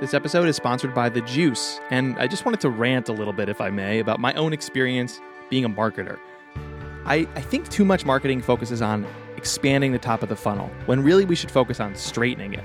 This 0.00 0.12
episode 0.12 0.48
is 0.48 0.56
sponsored 0.56 0.92
by 0.92 1.08
The 1.08 1.20
Juice, 1.20 1.78
and 1.88 2.18
I 2.18 2.26
just 2.26 2.44
wanted 2.44 2.60
to 2.62 2.68
rant 2.68 3.08
a 3.08 3.12
little 3.12 3.32
bit, 3.32 3.48
if 3.48 3.60
I 3.60 3.70
may, 3.70 4.00
about 4.00 4.18
my 4.18 4.34
own 4.34 4.52
experience 4.52 5.20
being 5.50 5.64
a 5.64 5.68
marketer. 5.68 6.18
I, 7.04 7.28
I 7.36 7.40
think 7.40 7.68
too 7.68 7.84
much 7.84 8.04
marketing 8.04 8.42
focuses 8.42 8.82
on 8.82 9.06
expanding 9.36 9.92
the 9.92 10.00
top 10.00 10.24
of 10.24 10.28
the 10.28 10.34
funnel, 10.34 10.68
when 10.86 11.04
really 11.04 11.24
we 11.24 11.36
should 11.36 11.50
focus 11.50 11.78
on 11.78 11.94
straightening 11.94 12.54
it. 12.54 12.64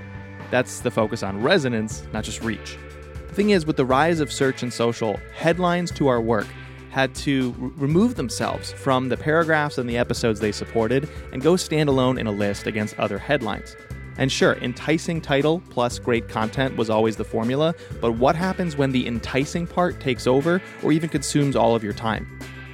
That's 0.50 0.80
the 0.80 0.90
focus 0.90 1.22
on 1.22 1.40
resonance, 1.40 2.04
not 2.12 2.24
just 2.24 2.42
reach. 2.42 2.80
The 3.28 3.36
thing 3.36 3.52
is, 3.52 3.64
with 3.64 3.78
the 3.78 3.86
rise 3.86 4.22
of 4.22 4.34
search 4.34 4.64
and 4.64 4.74
social, 4.74 5.20
headlines 5.36 5.92
to 5.92 6.08
our 6.08 6.20
work 6.20 6.48
had 6.90 7.14
to 7.14 7.56
r- 7.62 7.68
remove 7.76 8.16
themselves 8.16 8.72
from 8.72 9.08
the 9.08 9.18
paragraphs 9.18 9.78
and 9.78 9.88
the 9.88 9.98
episodes 9.98 10.40
they 10.40 10.52
supported 10.52 11.08
and 11.32 11.44
go 11.44 11.54
standalone 11.54 12.20
in 12.20 12.26
a 12.26 12.32
list 12.32 12.66
against 12.66 12.98
other 12.98 13.20
headlines. 13.20 13.76
And 14.20 14.30
sure, 14.30 14.58
enticing 14.58 15.22
title 15.22 15.64
plus 15.70 15.98
great 15.98 16.28
content 16.28 16.76
was 16.76 16.90
always 16.90 17.16
the 17.16 17.24
formula, 17.24 17.74
but 18.02 18.12
what 18.12 18.36
happens 18.36 18.76
when 18.76 18.92
the 18.92 19.08
enticing 19.08 19.66
part 19.66 20.02
takes 20.02 20.28
over 20.28 20.62
or 20.84 20.92
even 20.92 21.10
consumes 21.10 21.56
all 21.56 21.74
of 21.74 21.86
your 21.86 21.94
time? 21.94 22.28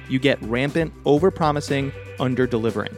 You 0.08 0.18
get 0.18 0.42
rampant 0.42 0.92
over-promising, 1.04 1.92
under-delivering. 2.18 2.96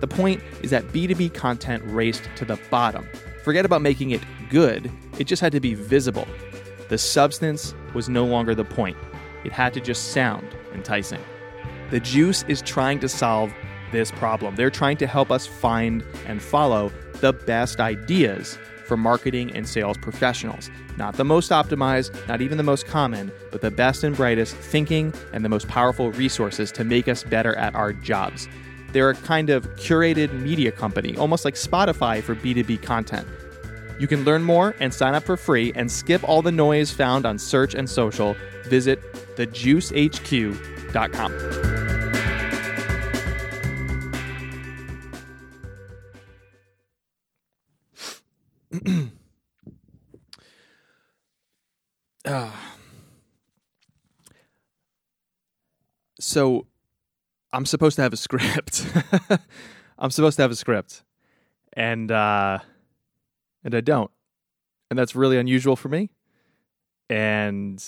The 0.00 0.06
point 0.06 0.42
is 0.62 0.70
that 0.70 0.88
B2B 0.88 1.34
content 1.34 1.82
raced 1.86 2.30
to 2.36 2.46
the 2.46 2.58
bottom. 2.70 3.06
Forget 3.44 3.66
about 3.66 3.82
making 3.82 4.12
it 4.12 4.22
good, 4.48 4.90
it 5.18 5.24
just 5.24 5.42
had 5.42 5.52
to 5.52 5.60
be 5.60 5.74
visible. 5.74 6.26
The 6.88 6.96
substance 6.96 7.74
was 7.92 8.08
no 8.08 8.24
longer 8.24 8.54
the 8.54 8.64
point. 8.64 8.96
It 9.44 9.52
had 9.52 9.74
to 9.74 9.80
just 9.80 10.12
sound 10.12 10.48
enticing. 10.74 11.20
The 11.90 12.00
Juice 12.00 12.42
is 12.48 12.62
trying 12.62 13.00
to 13.00 13.08
solve 13.08 13.52
this 13.92 14.10
problem. 14.12 14.56
They're 14.56 14.70
trying 14.70 14.96
to 14.96 15.06
help 15.06 15.30
us 15.30 15.46
find 15.46 16.02
and 16.26 16.40
follow 16.40 16.90
the 17.22 17.32
best 17.32 17.80
ideas 17.80 18.58
for 18.84 18.98
marketing 18.98 19.50
and 19.56 19.66
sales 19.66 19.96
professionals. 19.96 20.70
Not 20.98 21.14
the 21.14 21.24
most 21.24 21.50
optimized, 21.50 22.14
not 22.28 22.42
even 22.42 22.58
the 22.58 22.64
most 22.64 22.86
common, 22.86 23.32
but 23.50 23.62
the 23.62 23.70
best 23.70 24.04
and 24.04 24.14
brightest 24.14 24.54
thinking 24.54 25.14
and 25.32 25.42
the 25.42 25.48
most 25.48 25.68
powerful 25.68 26.12
resources 26.12 26.70
to 26.72 26.84
make 26.84 27.08
us 27.08 27.22
better 27.22 27.56
at 27.56 27.74
our 27.74 27.94
jobs. 27.94 28.46
They're 28.92 29.08
a 29.08 29.14
kind 29.14 29.48
of 29.48 29.64
curated 29.76 30.34
media 30.34 30.72
company, 30.72 31.16
almost 31.16 31.46
like 31.46 31.54
Spotify 31.54 32.22
for 32.22 32.34
B2B 32.34 32.82
content. 32.82 33.26
You 33.98 34.06
can 34.06 34.24
learn 34.24 34.42
more 34.42 34.74
and 34.80 34.92
sign 34.92 35.14
up 35.14 35.22
for 35.22 35.38
free 35.38 35.72
and 35.74 35.90
skip 35.90 36.22
all 36.28 36.42
the 36.42 36.52
noise 36.52 36.90
found 36.90 37.24
on 37.24 37.38
search 37.38 37.74
and 37.74 37.88
social. 37.88 38.36
Visit 38.64 39.00
thejuicehq.com. 39.36 41.71
uh, 52.24 52.50
so 56.20 56.66
I'm 57.52 57.66
supposed 57.66 57.96
to 57.96 58.02
have 58.02 58.12
a 58.12 58.16
script. 58.16 58.86
I'm 59.98 60.10
supposed 60.10 60.36
to 60.36 60.42
have 60.42 60.50
a 60.50 60.56
script. 60.56 61.02
And 61.74 62.10
uh 62.10 62.58
and 63.64 63.74
I 63.74 63.80
don't. 63.80 64.10
And 64.90 64.98
that's 64.98 65.14
really 65.14 65.38
unusual 65.38 65.76
for 65.76 65.88
me. 65.88 66.10
And 67.08 67.82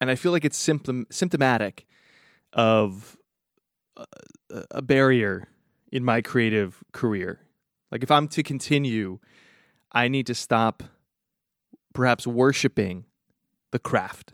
and 0.00 0.10
I 0.10 0.14
feel 0.14 0.32
like 0.32 0.44
it's 0.44 0.56
symptom 0.56 1.06
symptomatic 1.10 1.86
of 2.52 3.16
a, 3.96 4.06
a 4.70 4.82
barrier 4.82 5.48
in 5.90 6.04
my 6.04 6.20
creative 6.22 6.82
career. 6.92 7.40
Like 7.92 8.02
if 8.02 8.10
I'm 8.10 8.26
to 8.28 8.42
continue, 8.42 9.18
I 9.92 10.08
need 10.08 10.26
to 10.26 10.34
stop 10.34 10.82
perhaps 11.92 12.26
worshiping 12.26 13.04
the 13.70 13.78
craft. 13.78 14.32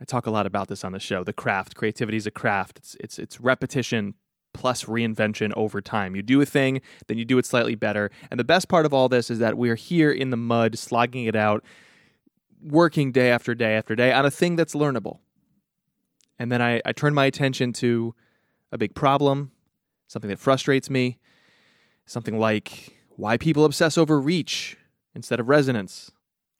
I 0.00 0.04
talk 0.04 0.26
a 0.26 0.30
lot 0.30 0.46
about 0.46 0.68
this 0.68 0.82
on 0.82 0.92
the 0.92 0.98
show. 0.98 1.22
The 1.22 1.34
craft, 1.34 1.76
creativity 1.76 2.16
is 2.16 2.26
a 2.26 2.30
craft. 2.30 2.78
It's 2.78 2.96
it's 2.98 3.18
it's 3.18 3.40
repetition 3.40 4.14
plus 4.54 4.84
reinvention 4.84 5.52
over 5.54 5.80
time. 5.80 6.16
You 6.16 6.22
do 6.22 6.40
a 6.40 6.46
thing, 6.46 6.80
then 7.06 7.18
you 7.18 7.24
do 7.24 7.38
it 7.38 7.46
slightly 7.46 7.74
better. 7.74 8.10
And 8.30 8.40
the 8.40 8.44
best 8.44 8.68
part 8.68 8.84
of 8.84 8.92
all 8.92 9.08
this 9.08 9.30
is 9.30 9.38
that 9.38 9.56
we're 9.56 9.76
here 9.76 10.10
in 10.10 10.30
the 10.30 10.36
mud, 10.36 10.78
slogging 10.78 11.24
it 11.24 11.36
out, 11.36 11.64
working 12.62 13.12
day 13.12 13.30
after 13.30 13.54
day 13.54 13.74
after 13.74 13.94
day 13.94 14.12
on 14.12 14.26
a 14.26 14.30
thing 14.30 14.56
that's 14.56 14.74
learnable. 14.74 15.20
And 16.38 16.50
then 16.50 16.60
I, 16.60 16.82
I 16.84 16.92
turn 16.92 17.14
my 17.14 17.26
attention 17.26 17.72
to 17.74 18.14
a 18.72 18.78
big 18.78 18.94
problem, 18.94 19.52
something 20.08 20.28
that 20.28 20.38
frustrates 20.38 20.90
me, 20.90 21.18
something 22.06 22.38
like 22.38 22.96
why 23.16 23.36
people 23.36 23.64
obsess 23.64 23.96
over 23.96 24.20
reach 24.20 24.76
instead 25.14 25.40
of 25.40 25.48
resonance, 25.48 26.10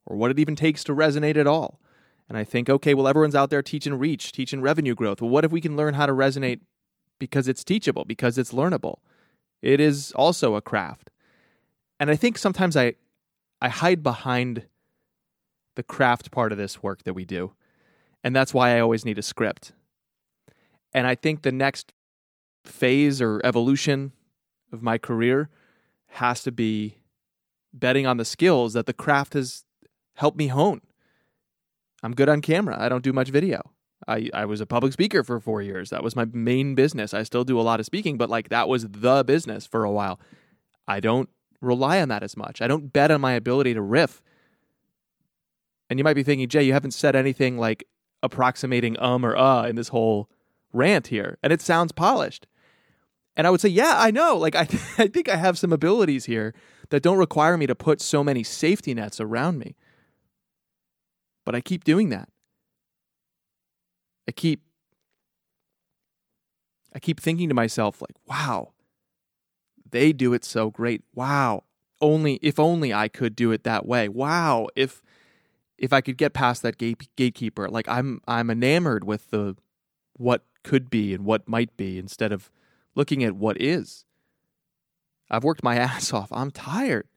or 0.07 0.17
what 0.17 0.31
it 0.31 0.39
even 0.39 0.57
takes 0.57 0.85
to 0.85 0.95
resonate 0.95 1.37
at 1.37 1.47
all. 1.47 1.81
And 2.29 2.39
I 2.39 2.45
think, 2.45 2.69
okay, 2.69 2.95
well, 2.95 3.09
everyone's 3.09 3.35
out 3.35 3.51
there 3.51 3.63
teaching 3.63 3.95
reach, 3.95 4.33
teaching 4.33 4.61
revenue 4.61 4.95
growth. 4.95 5.21
Well, 5.21 5.31
what 5.31 5.45
if 5.45 5.53
we 5.53 5.61
can 5.61 5.77
learn 5.77 5.95
how 5.95 6.07
to 6.07 6.13
resonate 6.13 6.61
because 7.19 7.49
it's 7.49 7.65
teachable, 7.65 8.05
because 8.05 8.39
it's 8.39 8.53
learnable? 8.53 8.99
It 9.61 9.81
is 9.81 10.13
also 10.13 10.55
a 10.55 10.61
craft. 10.61 11.11
And 12.01 12.11
I 12.11 12.17
think 12.17 12.37
sometimes 12.37 12.77
I, 12.77 12.95
I 13.61 13.69
hide 13.69 14.03
behind 14.03 14.67
the 15.77 15.83
craft 15.83 16.31
part 16.31 16.53
of 16.53 16.59
this 16.59 16.83
work 16.83 17.05
that 17.05 17.15
we 17.15 17.25
do. 17.25 17.53
And 18.25 18.35
that's 18.35 18.53
why 18.53 18.77
I 18.77 18.81
always 18.81 19.05
need 19.05 19.19
a 19.19 19.23
script. 19.23 19.73
And 20.93 21.07
I 21.07 21.15
think 21.15 21.43
the 21.43 21.53
next 21.53 21.93
phase 22.65 23.21
or 23.23 23.41
evolution 23.45 24.13
of 24.73 24.83
my 24.83 24.99
career 24.99 25.49
has 26.07 26.43
to 26.43 26.53
be 26.53 26.99
betting 27.73 28.07
on 28.07 28.17
the 28.17 28.25
skills 28.25 28.73
that 28.75 28.87
the 28.87 28.93
craft 28.93 29.35
has 29.35 29.65
helped 30.15 30.37
me 30.37 30.49
hone. 30.49 30.81
I'm 32.03 32.15
good 32.15 32.29
on 32.29 32.41
camera. 32.41 32.77
I 32.79 32.89
don't 32.89 33.05
do 33.05 33.13
much 33.13 33.31
video. 33.31 33.71
I, 34.09 34.29
I 34.35 34.45
was 34.45 34.61
a 34.61 34.67
public 34.67 34.93
speaker 34.93 35.23
for 35.23 35.39
four 35.39 35.63
years. 35.63 35.91
That 35.91 36.03
was 36.03 36.17
my 36.17 36.25
main 36.25 36.75
business. 36.75 37.15
I 37.15 37.23
still 37.23 37.45
do 37.45 37.61
a 37.61 37.63
lot 37.63 37.81
of 37.81 37.87
speaking, 37.87 38.17
but 38.19 38.29
like 38.29 38.49
that 38.49 38.69
was 38.69 38.89
the 38.89 39.23
business 39.25 39.67
for 39.67 39.85
a 39.85 39.91
while. 39.91 40.19
I 40.89 41.01
don't 41.01 41.29
rely 41.61 42.01
on 42.01 42.09
that 42.09 42.25
as 42.25 42.37
much. 42.37 42.61
I 42.61 42.67
don't 42.67 42.93
bet 42.93 43.11
on 43.11 43.21
my 43.21 43.33
ability 43.33 43.75
to 43.75 43.81
riff. 43.81 44.21
And 45.89 45.99
you 45.99 46.05
might 46.05 46.15
be 46.15 46.25
thinking, 46.25 46.49
Jay, 46.49 46.65
you 46.65 46.73
haven't 46.73 46.93
said 46.93 47.15
anything 47.15 47.59
like 47.59 47.85
approximating 48.23 48.99
um 49.01 49.25
or 49.25 49.37
uh 49.37 49.67
in 49.67 49.77
this 49.77 49.89
whole 49.89 50.29
rant 50.73 51.09
here. 51.09 51.39
And 51.43 51.53
it 51.53 51.61
sounds 51.61 51.93
polished. 51.93 52.47
And 53.37 53.47
I 53.47 53.51
would 53.51 53.61
say, 53.61 53.69
yeah, 53.69 53.95
I 53.97 54.11
know. 54.11 54.37
Like, 54.37 54.55
I, 54.55 54.61
I 54.99 55.09
think 55.09 55.29
I 55.29 55.37
have 55.37 55.59
some 55.59 55.73
abilities 55.73 56.27
here 56.27 56.55
that 56.91 57.03
don't 57.03 57.19
require 57.19 57.57
me 57.57 57.67
to 57.67 57.75
put 57.75 58.01
so 58.01 58.23
many 58.23 58.43
safety 58.43 58.95
nets 58.95 59.21
around 59.21 59.59
me. 59.59 59.77
But 61.45 61.55
I 61.55 61.61
keep 61.61 61.85
doing 61.85 62.11
that. 62.11 62.29
I 64.29 64.33
keep 64.33 64.63
I 66.95 66.99
keep 66.99 67.21
thinking 67.21 67.49
to 67.49 67.55
myself 67.55 68.01
like, 68.03 68.17
wow, 68.27 68.73
they 69.91 70.13
do 70.13 70.35
it 70.35 70.45
so 70.45 70.71
great. 70.71 71.03
Wow. 71.15 71.65
Only 72.01 72.35
if 72.43 72.59
only 72.59 72.93
I 72.93 73.09
could 73.09 73.35
do 73.35 73.53
it 73.53 73.65
that 73.65 73.87
way. 73.87 74.09
Wow, 74.09 74.69
if 74.77 75.03
if 75.79 75.93
I 75.93 76.01
could 76.01 76.17
get 76.17 76.33
past 76.33 76.63
that 76.63 76.79
gate, 76.79 77.09
gatekeeper. 77.17 77.69
Like 77.69 77.89
I'm 77.89 78.21
I'm 78.27 78.51
enamored 78.51 79.05
with 79.05 79.31
the 79.31 79.57
what 80.15 80.45
could 80.65 80.91
be 80.91 81.15
and 81.15 81.25
what 81.25 81.49
might 81.49 81.77
be 81.77 81.99
instead 81.99 82.33
of 82.33 82.51
looking 82.95 83.25
at 83.25 83.35
what 83.35 83.61
is. 83.61 84.05
I've 85.31 85.45
worked 85.45 85.65
my 85.65 85.77
ass 85.79 86.13
off. 86.13 86.33
I'm 86.33 86.51
tired. 86.51 87.09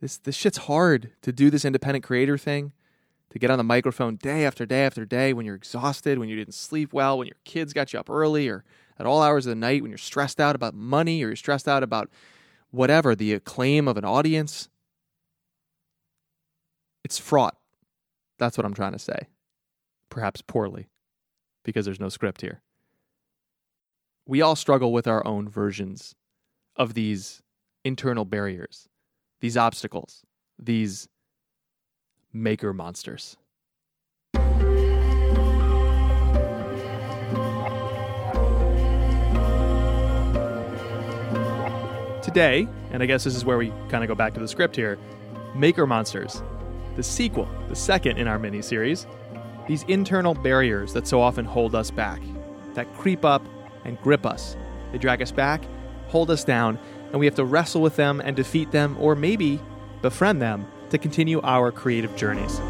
This 0.00 0.16
this 0.16 0.36
shit's 0.36 0.58
hard 0.58 1.12
to 1.22 1.32
do 1.32 1.50
this 1.50 1.64
independent 1.64 2.04
creator 2.04 2.38
thing 2.38 2.72
to 3.30 3.38
get 3.38 3.50
on 3.50 3.58
the 3.58 3.64
microphone 3.64 4.16
day 4.16 4.44
after 4.44 4.66
day 4.66 4.84
after 4.84 5.04
day 5.04 5.32
when 5.32 5.46
you're 5.46 5.54
exhausted, 5.54 6.18
when 6.18 6.28
you 6.28 6.36
didn't 6.36 6.54
sleep 6.54 6.92
well, 6.92 7.18
when 7.18 7.28
your 7.28 7.36
kids 7.44 7.72
got 7.72 7.92
you 7.92 8.00
up 8.00 8.10
early, 8.10 8.48
or 8.48 8.64
at 8.98 9.06
all 9.06 9.22
hours 9.22 9.46
of 9.46 9.50
the 9.50 9.56
night, 9.56 9.82
when 9.82 9.90
you're 9.90 9.98
stressed 9.98 10.40
out 10.40 10.56
about 10.56 10.74
money 10.74 11.22
or 11.22 11.28
you're 11.28 11.36
stressed 11.36 11.68
out 11.68 11.82
about 11.82 12.10
whatever, 12.70 13.14
the 13.14 13.32
acclaim 13.32 13.86
of 13.86 13.96
an 13.96 14.04
audience. 14.04 14.68
It's 17.04 17.18
fraught. 17.18 17.56
That's 18.38 18.58
what 18.58 18.64
I'm 18.64 18.74
trying 18.74 18.92
to 18.92 18.98
say. 18.98 19.28
Perhaps 20.08 20.42
poorly, 20.42 20.88
because 21.62 21.84
there's 21.84 22.00
no 22.00 22.08
script 22.08 22.40
here. 22.40 22.62
We 24.30 24.42
all 24.42 24.54
struggle 24.54 24.92
with 24.92 25.08
our 25.08 25.26
own 25.26 25.48
versions 25.48 26.14
of 26.76 26.94
these 26.94 27.42
internal 27.84 28.24
barriers, 28.24 28.88
these 29.40 29.56
obstacles, 29.56 30.22
these 30.56 31.08
maker 32.32 32.72
monsters. 32.72 33.36
Today, 42.22 42.68
and 42.92 43.02
I 43.02 43.06
guess 43.06 43.24
this 43.24 43.34
is 43.34 43.44
where 43.44 43.58
we 43.58 43.72
kind 43.88 44.04
of 44.04 44.06
go 44.06 44.14
back 44.14 44.32
to 44.34 44.40
the 44.40 44.46
script 44.46 44.76
here 44.76 44.96
Maker 45.56 45.88
Monsters, 45.88 46.40
the 46.94 47.02
sequel, 47.02 47.48
the 47.68 47.74
second 47.74 48.16
in 48.16 48.28
our 48.28 48.38
mini 48.38 48.62
series. 48.62 49.08
These 49.66 49.82
internal 49.88 50.34
barriers 50.34 50.92
that 50.92 51.08
so 51.08 51.20
often 51.20 51.44
hold 51.44 51.74
us 51.74 51.90
back, 51.90 52.22
that 52.74 52.94
creep 52.94 53.24
up 53.24 53.42
and 53.84 54.00
grip 54.02 54.26
us. 54.26 54.56
They 54.92 54.98
drag 54.98 55.22
us 55.22 55.32
back, 55.32 55.64
hold 56.08 56.30
us 56.30 56.44
down, 56.44 56.78
and 57.10 57.20
we 57.20 57.26
have 57.26 57.34
to 57.36 57.44
wrestle 57.44 57.82
with 57.82 57.96
them 57.96 58.20
and 58.24 58.36
defeat 58.36 58.70
them, 58.72 58.96
or 58.98 59.14
maybe 59.14 59.60
befriend 60.02 60.40
them 60.40 60.66
to 60.90 60.98
continue 60.98 61.40
our 61.42 61.70
creative 61.70 62.14
journeys. 62.16 62.60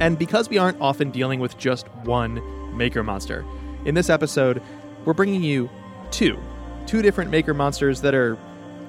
And 0.00 0.18
because 0.18 0.48
we 0.48 0.58
aren't 0.58 0.80
often 0.80 1.10
dealing 1.10 1.40
with 1.40 1.58
just 1.58 1.88
one 2.04 2.42
Maker 2.76 3.02
Monster, 3.02 3.44
in 3.84 3.94
this 3.94 4.10
episode, 4.10 4.62
we're 5.04 5.14
bringing 5.14 5.42
you 5.42 5.68
two. 6.10 6.38
Two 6.86 7.02
different 7.02 7.30
Maker 7.30 7.54
Monsters 7.54 8.00
that 8.02 8.14
are 8.14 8.38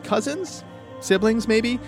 cousins? 0.04 0.63
Siblings, 1.00 1.48
maybe? 1.48 1.80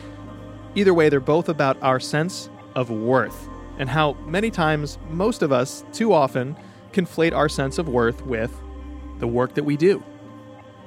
Either 0.75 0.94
way, 0.94 1.10
they're 1.10 1.20
both 1.20 1.50
about 1.50 1.78
our 1.81 2.00
sense 2.00 2.50
of 2.75 2.90
worth 2.90 3.48
and 3.78 3.90
how 3.90 4.14
many 4.25 4.52
times, 4.52 4.98
most 5.10 5.42
of 5.42 5.52
us, 5.52 5.84
too 5.94 6.14
often, 6.14 6.56
conflate 6.94 7.34
our 7.34 7.50
sense 7.50 7.78
of 7.78 7.90
worth 7.90 8.25
with 8.25 8.54
the 9.19 9.28
work 9.28 9.54
that 9.56 9.63
we 9.63 9.78
do. 9.78 10.04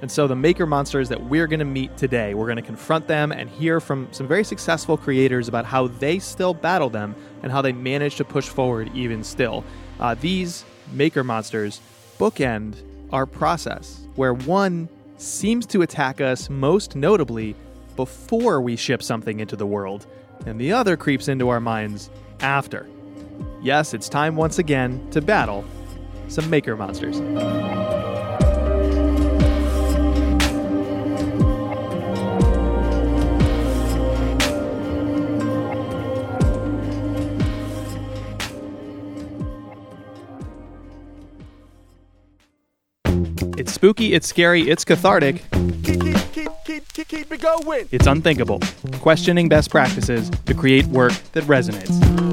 And 0.02 0.12
so, 0.12 0.26
the 0.26 0.36
maker 0.36 0.66
monsters 0.66 1.08
that 1.08 1.22
we're 1.24 1.46
going 1.46 1.60
to 1.60 1.64
meet 1.64 1.96
today, 1.96 2.34
we're 2.34 2.46
going 2.46 2.56
to 2.56 2.62
confront 2.62 3.06
them 3.08 3.32
and 3.32 3.48
hear 3.48 3.80
from 3.80 4.08
some 4.12 4.28
very 4.28 4.44
successful 4.44 4.98
creators 4.98 5.48
about 5.48 5.64
how 5.64 5.88
they 5.88 6.18
still 6.18 6.52
battle 6.52 6.90
them 6.90 7.14
and 7.42 7.50
how 7.50 7.62
they 7.62 7.72
manage 7.72 8.16
to 8.16 8.24
push 8.24 8.46
forward 8.46 8.90
even 8.94 9.24
still. 9.24 9.64
Uh, 9.98 10.14
these 10.14 10.64
maker 10.92 11.24
monsters 11.24 11.80
bookend 12.18 12.76
our 13.10 13.24
process, 13.24 14.06
where 14.16 14.34
one 14.34 14.88
seems 15.16 15.64
to 15.66 15.80
attack 15.80 16.20
us 16.20 16.50
most 16.50 16.94
notably 16.94 17.56
before 17.96 18.60
we 18.60 18.76
ship 18.76 19.02
something 19.02 19.40
into 19.40 19.56
the 19.56 19.66
world, 19.66 20.06
and 20.44 20.60
the 20.60 20.72
other 20.72 20.98
creeps 20.98 21.28
into 21.28 21.48
our 21.48 21.60
minds 21.60 22.10
after. 22.40 22.86
Yes, 23.62 23.94
it's 23.94 24.10
time 24.10 24.36
once 24.36 24.58
again 24.58 25.08
to 25.10 25.22
battle 25.22 25.64
some 26.28 26.48
maker 26.50 26.76
monsters. 26.76 27.20
It's 43.58 43.72
spooky, 43.72 44.12
it's 44.12 44.26
scary, 44.26 44.68
it's 44.68 44.84
cathartic. 44.84 45.42
It's 47.90 48.06
unthinkable. 48.06 48.60
Questioning 49.00 49.48
best 49.48 49.70
practices 49.70 50.30
to 50.44 50.54
create 50.54 50.86
work 50.86 51.12
that 51.32 51.44
resonates. 51.44 52.25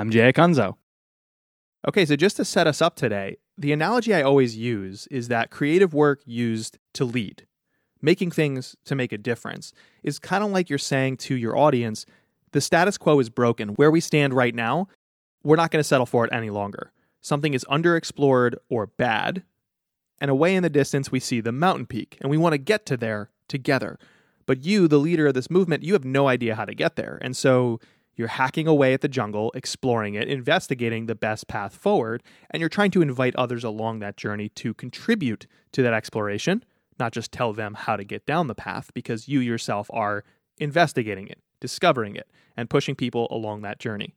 I'm 0.00 0.10
Jay 0.10 0.32
Acunzo. 0.32 0.76
Okay, 1.86 2.06
so 2.06 2.16
just 2.16 2.36
to 2.36 2.44
set 2.46 2.66
us 2.66 2.80
up 2.80 2.96
today, 2.96 3.36
the 3.58 3.70
analogy 3.70 4.14
I 4.14 4.22
always 4.22 4.56
use 4.56 5.06
is 5.08 5.28
that 5.28 5.50
creative 5.50 5.92
work 5.92 6.22
used 6.24 6.78
to 6.94 7.04
lead, 7.04 7.46
making 8.00 8.30
things 8.30 8.76
to 8.86 8.94
make 8.94 9.12
a 9.12 9.18
difference, 9.18 9.74
is 10.02 10.18
kind 10.18 10.42
of 10.42 10.52
like 10.52 10.70
you're 10.70 10.78
saying 10.78 11.18
to 11.18 11.34
your 11.34 11.54
audience 11.54 12.06
the 12.52 12.62
status 12.62 12.96
quo 12.96 13.20
is 13.20 13.28
broken. 13.28 13.74
Where 13.74 13.90
we 13.90 14.00
stand 14.00 14.32
right 14.32 14.54
now, 14.54 14.88
we're 15.44 15.56
not 15.56 15.70
going 15.70 15.80
to 15.80 15.86
settle 15.86 16.06
for 16.06 16.24
it 16.24 16.32
any 16.32 16.48
longer. 16.48 16.92
Something 17.20 17.52
is 17.52 17.66
underexplored 17.66 18.54
or 18.70 18.86
bad, 18.86 19.42
and 20.18 20.30
away 20.30 20.54
in 20.54 20.62
the 20.62 20.70
distance 20.70 21.12
we 21.12 21.20
see 21.20 21.42
the 21.42 21.52
mountain 21.52 21.84
peak, 21.84 22.16
and 22.22 22.30
we 22.30 22.38
want 22.38 22.54
to 22.54 22.58
get 22.58 22.86
to 22.86 22.96
there 22.96 23.28
together. 23.48 23.98
But 24.46 24.64
you, 24.64 24.88
the 24.88 24.96
leader 24.96 25.26
of 25.26 25.34
this 25.34 25.50
movement, 25.50 25.84
you 25.84 25.92
have 25.92 26.06
no 26.06 26.26
idea 26.26 26.54
how 26.54 26.64
to 26.64 26.74
get 26.74 26.96
there. 26.96 27.18
And 27.20 27.36
so 27.36 27.80
you're 28.16 28.28
hacking 28.28 28.66
away 28.66 28.92
at 28.92 29.00
the 29.00 29.08
jungle, 29.08 29.50
exploring 29.54 30.14
it, 30.14 30.28
investigating 30.28 31.06
the 31.06 31.14
best 31.14 31.48
path 31.48 31.74
forward, 31.74 32.22
and 32.50 32.60
you're 32.60 32.68
trying 32.68 32.90
to 32.90 33.02
invite 33.02 33.34
others 33.36 33.64
along 33.64 34.00
that 34.00 34.16
journey 34.16 34.48
to 34.50 34.74
contribute 34.74 35.46
to 35.72 35.82
that 35.82 35.94
exploration, 35.94 36.64
not 36.98 37.12
just 37.12 37.32
tell 37.32 37.52
them 37.52 37.74
how 37.74 37.96
to 37.96 38.04
get 38.04 38.26
down 38.26 38.46
the 38.46 38.54
path, 38.54 38.90
because 38.94 39.28
you 39.28 39.40
yourself 39.40 39.88
are 39.92 40.24
investigating 40.58 41.28
it, 41.28 41.40
discovering 41.60 42.16
it, 42.16 42.30
and 42.56 42.68
pushing 42.68 42.94
people 42.94 43.26
along 43.30 43.62
that 43.62 43.78
journey. 43.78 44.14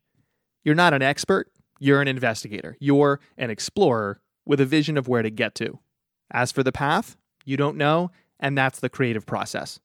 You're 0.63 0.75
not 0.75 0.93
an 0.93 1.01
expert, 1.01 1.49
you're 1.79 2.01
an 2.01 2.07
investigator. 2.07 2.77
You're 2.79 3.19
an 3.37 3.49
explorer 3.49 4.21
with 4.45 4.61
a 4.61 4.65
vision 4.65 4.97
of 4.97 5.09
where 5.09 5.21
to 5.21 5.29
get 5.29 5.53
to. 5.55 5.79
As 6.31 6.51
for 6.51 6.63
the 6.63 6.71
path, 6.71 7.17
you 7.43 7.57
don't 7.57 7.75
know, 7.75 8.11
and 8.39 8.57
that's 8.57 8.79
the 8.79 8.89
creative 8.89 9.25
process. 9.25 9.79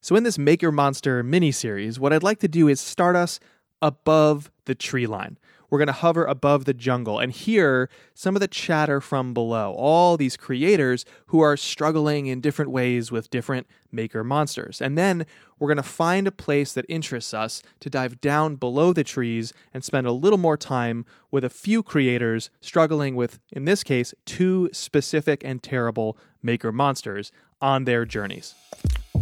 So, 0.00 0.14
in 0.14 0.22
this 0.22 0.38
Maker 0.38 0.70
Monster 0.70 1.22
mini 1.22 1.50
series, 1.50 1.98
what 1.98 2.12
I'd 2.12 2.22
like 2.22 2.38
to 2.40 2.48
do 2.48 2.68
is 2.68 2.80
start 2.80 3.16
us 3.16 3.40
above 3.82 4.50
the 4.64 4.74
tree 4.74 5.06
line. 5.06 5.38
We're 5.70 5.78
going 5.78 5.88
to 5.88 5.92
hover 5.92 6.24
above 6.24 6.64
the 6.64 6.72
jungle 6.72 7.18
and 7.18 7.30
hear 7.30 7.90
some 8.14 8.34
of 8.34 8.40
the 8.40 8.48
chatter 8.48 9.00
from 9.00 9.34
below. 9.34 9.74
All 9.76 10.16
these 10.16 10.36
creators 10.36 11.04
who 11.26 11.40
are 11.40 11.58
struggling 11.58 12.26
in 12.26 12.40
different 12.40 12.70
ways 12.70 13.12
with 13.12 13.28
different 13.28 13.66
maker 13.92 14.24
monsters. 14.24 14.80
And 14.80 14.96
then 14.96 15.26
we're 15.58 15.68
going 15.68 15.76
to 15.76 15.82
find 15.82 16.26
a 16.26 16.32
place 16.32 16.72
that 16.72 16.86
interests 16.88 17.34
us 17.34 17.62
to 17.80 17.90
dive 17.90 18.20
down 18.20 18.56
below 18.56 18.94
the 18.94 19.04
trees 19.04 19.52
and 19.74 19.84
spend 19.84 20.06
a 20.06 20.12
little 20.12 20.38
more 20.38 20.56
time 20.56 21.04
with 21.30 21.44
a 21.44 21.50
few 21.50 21.82
creators 21.82 22.48
struggling 22.60 23.14
with, 23.14 23.38
in 23.52 23.66
this 23.66 23.82
case, 23.82 24.14
two 24.24 24.70
specific 24.72 25.42
and 25.44 25.62
terrible 25.62 26.16
maker 26.42 26.72
monsters 26.72 27.30
on 27.60 27.84
their 27.84 28.06
journeys. 28.06 28.54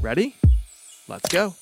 Ready? 0.00 0.36
Let's 1.08 1.28
go. 1.28 1.54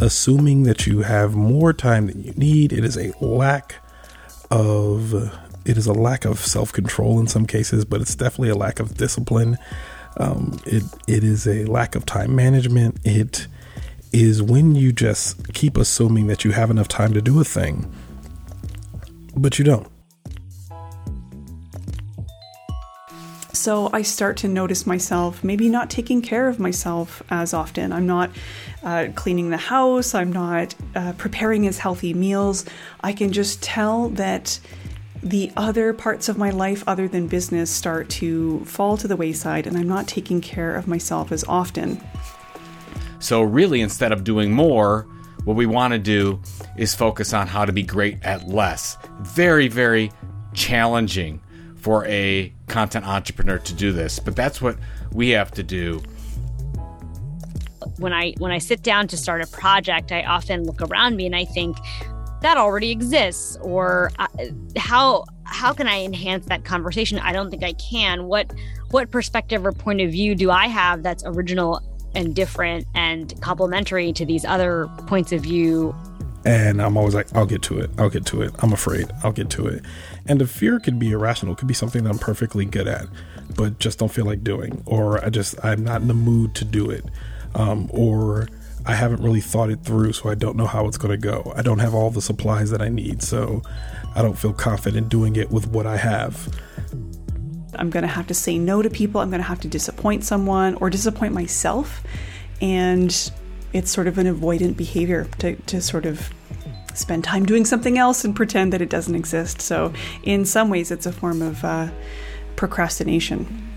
assuming 0.00 0.62
that 0.62 0.86
you 0.86 1.00
have 1.00 1.34
more 1.34 1.72
time 1.72 2.06
than 2.06 2.22
you 2.22 2.32
need. 2.32 2.72
It 2.72 2.84
is 2.84 2.96
a 2.96 3.12
lack 3.24 3.76
of 4.50 5.12
it 5.64 5.76
is 5.76 5.86
a 5.86 5.92
lack 5.92 6.24
of 6.24 6.38
self 6.38 6.72
control 6.72 7.20
in 7.20 7.26
some 7.26 7.46
cases, 7.46 7.84
but 7.84 8.00
it's 8.00 8.14
definitely 8.14 8.50
a 8.50 8.54
lack 8.54 8.80
of 8.80 8.96
discipline. 8.96 9.58
Um, 10.16 10.58
it 10.66 10.84
it 11.06 11.24
is 11.24 11.46
a 11.46 11.64
lack 11.64 11.94
of 11.94 12.06
time 12.06 12.34
management. 12.34 12.98
It 13.04 13.46
is 14.12 14.42
when 14.42 14.74
you 14.74 14.92
just 14.92 15.52
keep 15.52 15.76
assuming 15.76 16.28
that 16.28 16.44
you 16.44 16.52
have 16.52 16.70
enough 16.70 16.88
time 16.88 17.12
to 17.12 17.20
do 17.20 17.40
a 17.40 17.44
thing, 17.44 17.92
but 19.36 19.58
you 19.58 19.64
don't. 19.64 19.86
So 23.58 23.90
I 23.92 24.02
start 24.02 24.36
to 24.38 24.48
notice 24.48 24.86
myself 24.86 25.42
maybe 25.42 25.68
not 25.68 25.90
taking 25.90 26.22
care 26.22 26.46
of 26.46 26.60
myself 26.60 27.24
as 27.28 27.52
often. 27.52 27.92
I'm 27.92 28.06
not 28.06 28.30
uh, 28.84 29.08
cleaning 29.16 29.50
the 29.50 29.56
house, 29.56 30.14
I'm 30.14 30.32
not 30.32 30.76
uh, 30.94 31.12
preparing 31.14 31.66
as 31.66 31.76
healthy 31.76 32.14
meals. 32.14 32.64
I 33.00 33.12
can 33.12 33.32
just 33.32 33.60
tell 33.60 34.10
that 34.10 34.60
the 35.24 35.50
other 35.56 35.92
parts 35.92 36.28
of 36.28 36.38
my 36.38 36.50
life, 36.50 36.84
other 36.86 37.08
than 37.08 37.26
business, 37.26 37.68
start 37.68 38.08
to 38.10 38.64
fall 38.64 38.96
to 38.96 39.08
the 39.08 39.16
wayside, 39.16 39.66
and 39.66 39.76
I'm 39.76 39.88
not 39.88 40.06
taking 40.06 40.40
care 40.40 40.76
of 40.76 40.86
myself 40.86 41.32
as 41.32 41.42
often. 41.48 42.00
So, 43.18 43.42
really, 43.42 43.80
instead 43.80 44.12
of 44.12 44.22
doing 44.22 44.52
more, 44.52 45.02
what 45.42 45.56
we 45.56 45.66
want 45.66 45.94
to 45.94 45.98
do 45.98 46.40
is 46.76 46.94
focus 46.94 47.32
on 47.34 47.48
how 47.48 47.64
to 47.64 47.72
be 47.72 47.82
great 47.82 48.22
at 48.22 48.46
less. 48.46 48.96
Very, 49.22 49.66
very 49.66 50.12
challenging 50.54 51.40
for 51.78 52.04
a 52.06 52.52
content 52.66 53.06
entrepreneur 53.06 53.58
to 53.58 53.74
do 53.74 53.92
this, 53.92 54.18
but 54.18 54.36
that's 54.36 54.60
what 54.60 54.76
we 55.12 55.30
have 55.30 55.50
to 55.52 55.62
do. 55.62 56.02
When 57.98 58.12
I 58.12 58.34
when 58.38 58.52
I 58.52 58.58
sit 58.58 58.82
down 58.82 59.08
to 59.08 59.16
start 59.16 59.40
a 59.40 59.46
project, 59.46 60.12
I 60.12 60.22
often 60.24 60.64
look 60.64 60.82
around 60.82 61.16
me 61.16 61.26
and 61.26 61.34
I 61.34 61.44
think 61.44 61.76
that 62.42 62.56
already 62.56 62.90
exists 62.90 63.56
or 63.62 64.12
uh, 64.18 64.26
how 64.76 65.24
how 65.44 65.72
can 65.72 65.88
I 65.88 66.04
enhance 66.04 66.46
that 66.46 66.64
conversation? 66.64 67.18
I 67.18 67.32
don't 67.32 67.50
think 67.50 67.64
I 67.64 67.72
can. 67.74 68.26
What 68.26 68.52
what 68.90 69.10
perspective 69.10 69.64
or 69.64 69.72
point 69.72 70.00
of 70.00 70.10
view 70.12 70.34
do 70.34 70.50
I 70.50 70.66
have 70.66 71.02
that's 71.02 71.24
original 71.26 71.82
and 72.14 72.34
different 72.34 72.86
and 72.94 73.38
complementary 73.40 74.12
to 74.12 74.24
these 74.24 74.44
other 74.44 74.88
points 75.06 75.32
of 75.32 75.42
view 75.42 75.94
and 76.44 76.80
I'm 76.80 76.96
always 76.96 77.14
like, 77.14 77.34
I'll 77.34 77.46
get 77.46 77.62
to 77.62 77.78
it. 77.78 77.90
I'll 77.98 78.08
get 78.08 78.24
to 78.26 78.42
it. 78.42 78.54
I'm 78.60 78.72
afraid. 78.72 79.10
I'll 79.22 79.32
get 79.32 79.50
to 79.50 79.66
it. 79.66 79.84
And 80.28 80.40
the 80.40 80.46
fear 80.46 80.78
could 80.78 80.98
be 80.98 81.12
irrational. 81.12 81.54
Could 81.54 81.68
be 81.68 81.74
something 81.74 82.04
that 82.04 82.10
I'm 82.10 82.18
perfectly 82.18 82.66
good 82.66 82.86
at, 82.86 83.06
but 83.56 83.78
just 83.78 83.98
don't 83.98 84.10
feel 84.10 84.26
like 84.26 84.44
doing, 84.44 84.82
or 84.84 85.24
I 85.24 85.30
just 85.30 85.56
I'm 85.64 85.82
not 85.82 86.02
in 86.02 86.08
the 86.08 86.14
mood 86.14 86.54
to 86.56 86.64
do 86.66 86.90
it, 86.90 87.04
um, 87.54 87.88
or 87.92 88.46
I 88.84 88.94
haven't 88.94 89.22
really 89.22 89.40
thought 89.40 89.70
it 89.70 89.82
through, 89.82 90.12
so 90.12 90.28
I 90.28 90.34
don't 90.34 90.56
know 90.56 90.66
how 90.66 90.86
it's 90.86 90.98
going 90.98 91.10
to 91.10 91.16
go. 91.18 91.52
I 91.56 91.62
don't 91.62 91.78
have 91.78 91.94
all 91.94 92.10
the 92.10 92.22
supplies 92.22 92.70
that 92.70 92.82
I 92.82 92.88
need, 92.88 93.22
so 93.22 93.62
I 94.14 94.22
don't 94.22 94.38
feel 94.38 94.52
confident 94.52 95.08
doing 95.08 95.36
it 95.36 95.50
with 95.50 95.66
what 95.68 95.86
I 95.86 95.96
have. 95.96 96.48
I'm 97.74 97.90
going 97.90 98.02
to 98.02 98.08
have 98.08 98.26
to 98.26 98.34
say 98.34 98.58
no 98.58 98.82
to 98.82 98.90
people. 98.90 99.20
I'm 99.20 99.30
going 99.30 99.42
to 99.42 99.48
have 99.48 99.60
to 99.60 99.68
disappoint 99.68 100.24
someone 100.24 100.74
or 100.76 100.90
disappoint 100.90 101.32
myself, 101.32 102.02
and 102.60 103.30
it's 103.72 103.90
sort 103.90 104.06
of 104.06 104.18
an 104.18 104.26
avoidant 104.26 104.76
behavior 104.76 105.26
to, 105.38 105.56
to 105.56 105.80
sort 105.80 106.06
of 106.06 106.30
spend 106.98 107.24
time 107.24 107.46
doing 107.46 107.64
something 107.64 107.98
else 107.98 108.24
and 108.24 108.34
pretend 108.34 108.72
that 108.72 108.82
it 108.82 108.90
doesn't 108.90 109.14
exist. 109.14 109.60
So, 109.60 109.92
in 110.22 110.44
some 110.44 110.68
ways, 110.68 110.90
it's 110.90 111.06
a 111.06 111.12
form 111.12 111.42
of 111.42 111.64
uh, 111.64 111.88
procrastination. 112.56 113.67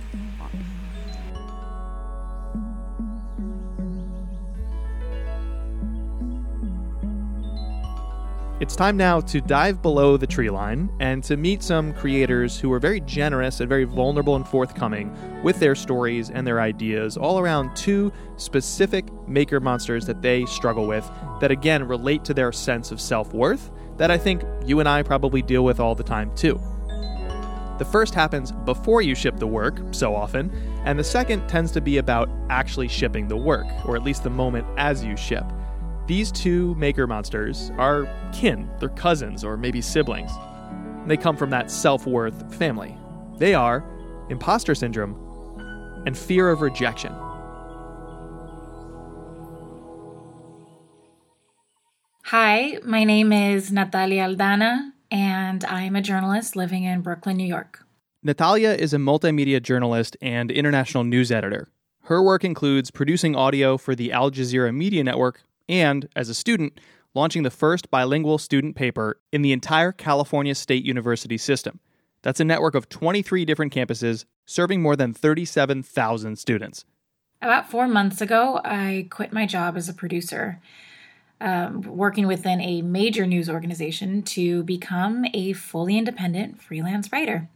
It's 8.71 8.77
time 8.77 8.95
now 8.95 9.19
to 9.19 9.41
dive 9.41 9.81
below 9.81 10.15
the 10.15 10.25
tree 10.25 10.49
line 10.49 10.89
and 11.01 11.21
to 11.25 11.35
meet 11.35 11.61
some 11.61 11.91
creators 11.91 12.57
who 12.57 12.71
are 12.71 12.79
very 12.79 13.01
generous 13.01 13.59
and 13.59 13.67
very 13.67 13.83
vulnerable 13.83 14.37
and 14.37 14.47
forthcoming 14.47 15.13
with 15.43 15.59
their 15.59 15.75
stories 15.75 16.29
and 16.29 16.47
their 16.47 16.61
ideas 16.61 17.17
all 17.17 17.37
around 17.37 17.75
two 17.75 18.13
specific 18.37 19.11
maker 19.27 19.59
monsters 19.59 20.05
that 20.05 20.21
they 20.21 20.45
struggle 20.45 20.87
with 20.87 21.05
that 21.41 21.51
again 21.51 21.85
relate 21.85 22.23
to 22.23 22.33
their 22.33 22.53
sense 22.53 22.93
of 22.93 23.01
self 23.01 23.33
worth 23.33 23.71
that 23.97 24.09
I 24.09 24.17
think 24.17 24.41
you 24.65 24.79
and 24.79 24.87
I 24.87 25.03
probably 25.03 25.41
deal 25.41 25.65
with 25.65 25.81
all 25.81 25.93
the 25.93 26.01
time 26.01 26.33
too. 26.33 26.57
The 27.77 27.87
first 27.91 28.15
happens 28.15 28.53
before 28.53 29.01
you 29.01 29.15
ship 29.15 29.35
the 29.35 29.47
work, 29.47 29.81
so 29.91 30.15
often, 30.15 30.49
and 30.85 30.97
the 30.97 31.03
second 31.03 31.45
tends 31.49 31.73
to 31.73 31.81
be 31.81 31.97
about 31.97 32.29
actually 32.49 32.87
shipping 32.87 33.27
the 33.27 33.35
work, 33.35 33.67
or 33.85 33.97
at 33.97 34.03
least 34.03 34.23
the 34.23 34.29
moment 34.29 34.65
as 34.77 35.03
you 35.03 35.17
ship. 35.17 35.43
These 36.07 36.31
two 36.31 36.73
maker 36.75 37.05
monsters 37.05 37.71
are 37.77 38.07
kin, 38.33 38.69
they're 38.79 38.89
cousins, 38.89 39.43
or 39.43 39.55
maybe 39.55 39.81
siblings. 39.81 40.31
They 41.05 41.15
come 41.15 41.37
from 41.37 41.51
that 41.51 41.69
self 41.69 42.07
worth 42.07 42.53
family. 42.55 42.97
They 43.37 43.53
are 43.53 43.85
imposter 44.29 44.73
syndrome 44.73 45.15
and 46.05 46.17
fear 46.17 46.49
of 46.49 46.61
rejection. 46.61 47.13
Hi, 52.25 52.77
my 52.85 53.03
name 53.03 53.31
is 53.33 53.71
Natalia 53.71 54.27
Aldana, 54.27 54.91
and 55.11 55.63
I'm 55.65 55.95
a 55.95 56.01
journalist 56.01 56.55
living 56.55 56.85
in 56.85 57.01
Brooklyn, 57.01 57.37
New 57.37 57.45
York. 57.45 57.85
Natalia 58.23 58.69
is 58.69 58.93
a 58.93 58.97
multimedia 58.97 59.61
journalist 59.61 60.15
and 60.21 60.49
international 60.49 61.03
news 61.03 61.31
editor. 61.31 61.67
Her 62.03 62.23
work 62.23 62.43
includes 62.43 62.89
producing 62.89 63.35
audio 63.35 63.77
for 63.77 63.95
the 63.95 64.11
Al 64.11 64.31
Jazeera 64.31 64.73
Media 64.73 65.03
Network 65.03 65.43
and, 65.67 66.07
as 66.15 66.29
a 66.29 66.33
student, 66.33 66.79
launching 67.13 67.43
the 67.43 67.51
first 67.51 67.91
bilingual 67.91 68.37
student 68.37 68.75
paper 68.75 69.19
in 69.31 69.41
the 69.41 69.51
entire 69.51 69.91
California 69.91 70.55
State 70.55 70.85
University 70.85 71.37
system. 71.37 71.79
That's 72.21 72.39
a 72.39 72.45
network 72.45 72.75
of 72.75 72.89
23 72.89 73.45
different 73.45 73.73
campuses 73.73 74.25
serving 74.45 74.81
more 74.81 74.95
than 74.95 75.13
37,000 75.13 76.37
students. 76.37 76.85
About 77.41 77.69
four 77.69 77.87
months 77.87 78.21
ago, 78.21 78.61
I 78.63 79.07
quit 79.09 79.33
my 79.33 79.47
job 79.47 79.75
as 79.75 79.89
a 79.89 79.93
producer, 79.93 80.59
um, 81.39 81.81
working 81.81 82.27
within 82.27 82.61
a 82.61 82.83
major 82.83 83.25
news 83.25 83.49
organization 83.49 84.21
to 84.23 84.63
become 84.63 85.25
a 85.33 85.53
fully 85.53 85.97
independent 85.97 86.61
freelance 86.61 87.11
writer. 87.11 87.49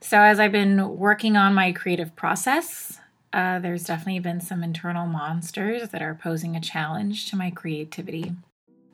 So, 0.00 0.20
as 0.20 0.38
I've 0.38 0.52
been 0.52 0.96
working 0.98 1.36
on 1.36 1.54
my 1.54 1.72
creative 1.72 2.14
process, 2.14 3.00
uh, 3.32 3.58
there's 3.58 3.84
definitely 3.84 4.20
been 4.20 4.40
some 4.40 4.62
internal 4.62 5.06
monsters 5.06 5.90
that 5.90 6.02
are 6.02 6.14
posing 6.14 6.56
a 6.56 6.60
challenge 6.60 7.30
to 7.30 7.36
my 7.36 7.50
creativity. 7.50 8.32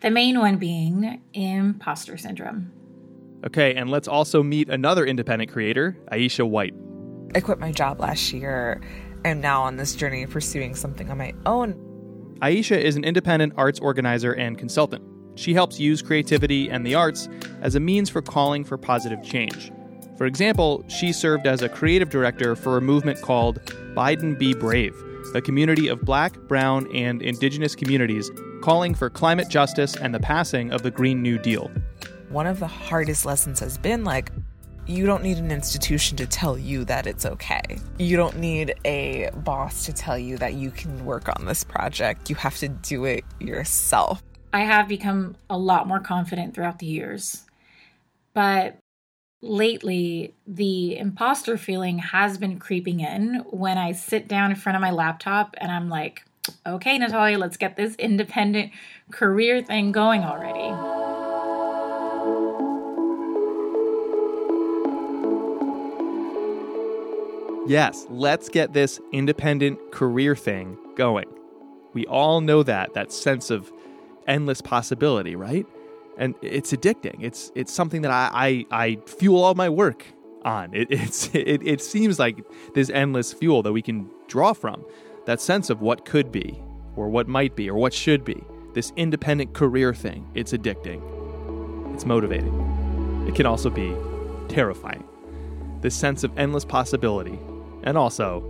The 0.01 0.11
main 0.11 0.39
one 0.39 0.57
being 0.57 1.23
imposter 1.33 2.17
syndrome. 2.17 2.73
Okay, 3.47 3.75
and 3.75 3.91
let's 3.91 4.09
also 4.09 4.43
meet 4.43 4.69
another 4.69 5.05
independent 5.05 5.53
creator, 5.53 5.97
Aisha 6.11 6.49
White. 6.49 6.75
I 7.35 7.41
quit 7.41 7.59
my 7.59 7.73
job 7.73 8.01
last 8.01 8.33
year. 8.33 8.81
I'm 9.25 9.41
now 9.41 9.63
on 9.63 9.77
this 9.77 9.95
journey 9.95 10.23
of 10.23 10.31
pursuing 10.31 10.75
something 10.75 11.11
on 11.11 11.19
my 11.19 11.33
own. 11.47 11.75
Aisha 12.41 12.79
is 12.79 12.97
an 12.97 13.05
independent 13.05 13.55
arts 13.57 13.81
organizer 13.81 14.33
and 14.33 14.59
consultant. 14.59 15.05
She 15.37 15.55
helps 15.55 15.81
use 15.81 16.03
creativity 16.03 16.71
and 16.71 16.87
the 16.87 16.95
arts 16.95 17.29
as 17.61 17.75
a 17.75 17.81
means 17.81 18.11
for 18.11 18.23
calling 18.23 18.65
for 18.65 18.77
positive 18.77 19.23
change. 19.23 19.73
For 20.17 20.27
example, 20.27 20.85
she 20.89 21.13
served 21.13 21.47
as 21.47 21.63
a 21.63 21.69
creative 21.69 22.09
director 22.09 22.55
for 22.55 22.77
a 22.77 22.81
movement 22.81 23.21
called 23.21 23.61
Biden 23.97 24.39
Be 24.39 24.55
Brave, 24.55 24.95
a 25.35 25.41
community 25.41 25.89
of 25.89 26.03
black, 26.03 26.39
brown, 26.49 26.89
and 26.95 27.21
indigenous 27.21 27.75
communities 27.75 28.31
calling 28.63 28.95
for 28.95 29.11
climate 29.11 29.49
justice 29.49 29.97
and 29.97 30.15
the 30.15 30.21
passing 30.21 30.73
of 30.73 30.83
the 30.83 30.91
Green 30.91 31.21
New 31.21 31.39
Deal. 31.39 31.71
One 32.29 32.47
of 32.47 32.61
the 32.61 32.67
hardest 32.67 33.27
lessons 33.27 33.59
has 33.61 33.77
been 33.77 34.05
like, 34.05 34.31
you 34.87 35.07
don't 35.07 35.23
need 35.23 35.39
an 35.39 35.51
institution 35.51 36.17
to 36.19 36.27
tell 36.27 36.59
you 36.59 36.85
that 36.85 37.07
it's 37.07 37.27
okay. 37.27 37.79
You 37.99 38.17
don't 38.17 38.39
need 38.39 38.75
a 38.85 39.31
boss 39.37 39.87
to 39.87 39.93
tell 39.93 40.19
you 40.19 40.37
that 40.39 40.55
you 40.55 40.71
can 40.71 41.05
work 41.05 41.29
on 41.29 41.47
this 41.47 41.65
project. 41.65 42.29
You 42.31 42.37
have 42.37 42.57
to 42.59 42.69
do 42.69 43.05
it 43.05 43.25
yourself. 43.41 44.23
I 44.53 44.61
have 44.61 44.87
become 44.87 45.37
a 45.51 45.59
lot 45.59 45.89
more 45.89 46.01
confident 46.01 46.55
throughout 46.55 46.79
the 46.79 46.87
years. 46.87 47.45
But 48.35 48.79
lately, 49.45 50.35
the 50.47 50.97
imposter 50.97 51.57
feeling 51.57 51.99
has 51.99 52.39
been 52.39 52.59
creeping 52.59 53.01
in 53.01 53.45
when 53.51 53.79
I 53.79 53.93
sit 53.93 54.27
down 54.27 54.51
in 54.51 54.57
front 54.57 54.77
of 54.77 54.83
my 54.83 54.91
laptop 54.91 55.55
and 55.59 55.71
I'm 55.71 55.89
like, 55.89 56.25
okay, 56.67 56.99
Natalia, 56.99 57.39
let's 57.39 57.57
get 57.57 57.77
this 57.77 57.95
independent 57.97 58.73
career 59.11 59.63
thing 59.63 59.93
going 59.93 60.23
already. 60.23 60.75
Yes, 67.67 68.07
let's 68.11 68.49
get 68.51 68.75
this 68.75 69.01
independent 69.13 69.79
career 69.91 70.37
thing 70.37 70.77
going. 70.97 71.27
We 71.95 72.07
all 72.07 72.41
know 72.41 72.63
that, 72.63 72.93
that 72.95 73.11
sense 73.11 73.51
of 73.51 73.73
endless 74.27 74.61
possibility, 74.61 75.35
right? 75.35 75.67
And 76.19 76.35
it's 76.43 76.73
addicting. 76.73 77.23
It's 77.23 77.51
it's 77.55 77.73
something 77.73 78.03
that 78.03 78.11
I 78.11 78.67
I, 78.71 78.85
I 78.85 78.99
fuel 79.07 79.43
all 79.43 79.55
my 79.55 79.69
work 79.69 80.07
on. 80.45 80.75
It, 80.75 80.89
it's 80.91 81.35
it, 81.35 81.67
it 81.67 81.81
seems 81.81 82.19
like 82.19 82.45
this 82.75 82.91
endless 82.91 83.33
fuel 83.33 83.63
that 83.63 83.73
we 83.73 83.83
can 83.83 84.09
draw 84.29 84.53
from. 84.53 84.85
That 85.27 85.41
sense 85.41 85.71
of 85.71 85.81
what 85.81 86.05
could 86.05 86.31
be, 86.31 86.63
or 86.97 87.09
what 87.09 87.29
might 87.29 87.57
be, 87.57 87.71
or 87.71 87.77
what 87.79 87.95
should 87.95 88.25
be. 88.25 88.45
This 88.75 88.93
independent 88.97 89.55
career 89.55 89.95
thing. 89.95 90.29
It's 90.35 90.53
addicting. 90.53 91.01
It's 91.95 92.05
motivating. 92.05 93.25
It 93.27 93.35
can 93.35 93.47
also 93.47 93.71
be 93.71 93.97
terrifying. 94.49 95.05
This 95.81 95.95
sense 95.95 96.25
of 96.25 96.37
endless 96.39 96.65
possibility 96.65 97.39
and 97.85 97.99
also, 97.99 98.41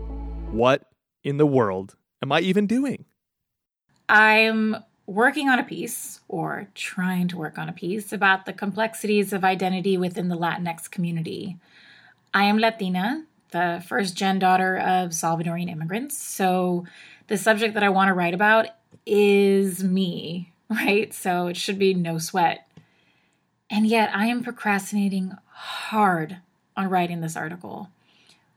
what 0.53 0.85
in 1.25 1.37
the 1.37 1.47
world 1.47 1.97
am 2.23 2.31
I 2.31 2.41
even 2.41 2.67
doing? 2.67 3.05
I'm 4.09 4.77
working 5.07 5.49
on 5.49 5.59
a 5.59 5.65
piece, 5.65 6.21
or 6.29 6.69
trying 6.75 7.29
to 7.29 7.37
work 7.37 7.59
on 7.59 7.69
a 7.69 7.73
piece, 7.73 8.13
about 8.13 8.47
the 8.47 8.53
complexities 8.53 9.33
of 9.33 9.45
identity 9.45 9.97
within 9.97 10.29
the 10.29 10.37
Latinx 10.37 10.91
community. 10.91 11.57
I 12.33 12.45
am 12.45 12.59
Latina, 12.59 13.25
the 13.51 13.85
first 13.87 14.17
gen 14.17 14.39
daughter 14.39 14.77
of 14.79 15.11
Salvadorian 15.11 15.71
immigrants, 15.71 16.17
so 16.17 16.87
the 17.29 17.37
subject 17.37 17.75
that 17.75 17.83
I 17.83 17.89
want 17.89 18.09
to 18.09 18.15
write 18.15 18.35
about 18.35 18.67
is 19.07 19.85
me, 19.85 20.53
right? 20.71 21.13
So 21.13 21.49
it 21.49 21.57
should 21.57 21.79
be 21.79 21.95
no 21.95 22.19
sweat. 22.19 22.67
And 23.71 23.87
yet 23.87 24.11
I 24.15 24.27
am 24.27 24.43
procrastinating 24.43 25.37
hard 25.49 26.39
on 26.77 26.89
writing 26.89 27.21
this 27.21 27.37
article 27.37 27.91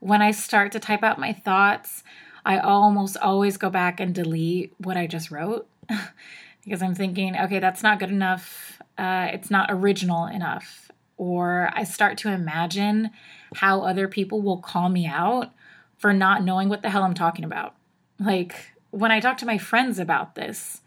when 0.00 0.22
I 0.22 0.30
start 0.30 0.72
to 0.72 0.80
type 0.80 1.02
out 1.02 1.18
my 1.18 1.32
thoughts, 1.32 2.04
I 2.44 2.58
almost 2.58 3.16
always 3.16 3.56
go 3.56 3.70
back 3.70 4.00
and 4.00 4.14
delete 4.14 4.72
what 4.78 4.96
I 4.96 5.06
just 5.06 5.30
wrote 5.30 5.66
because 6.64 6.82
I'm 6.82 6.94
thinking, 6.94 7.36
okay, 7.36 7.58
that's 7.58 7.82
not 7.82 7.98
good 7.98 8.10
enough. 8.10 8.80
Uh, 8.96 9.28
it's 9.32 9.50
not 9.50 9.70
original 9.70 10.26
enough. 10.26 10.90
Or 11.16 11.70
I 11.72 11.84
start 11.84 12.18
to 12.18 12.30
imagine 12.30 13.10
how 13.56 13.82
other 13.82 14.06
people 14.08 14.40
will 14.40 14.58
call 14.58 14.88
me 14.88 15.06
out 15.06 15.52
for 15.96 16.12
not 16.12 16.44
knowing 16.44 16.68
what 16.68 16.82
the 16.82 16.90
hell 16.90 17.02
I'm 17.02 17.14
talking 17.14 17.44
about. 17.44 17.74
Like 18.20 18.54
when 18.90 19.10
I 19.10 19.20
talk 19.20 19.38
to 19.38 19.46
my 19.46 19.58
friends 19.58 19.98
about 19.98 20.34
this, 20.34 20.80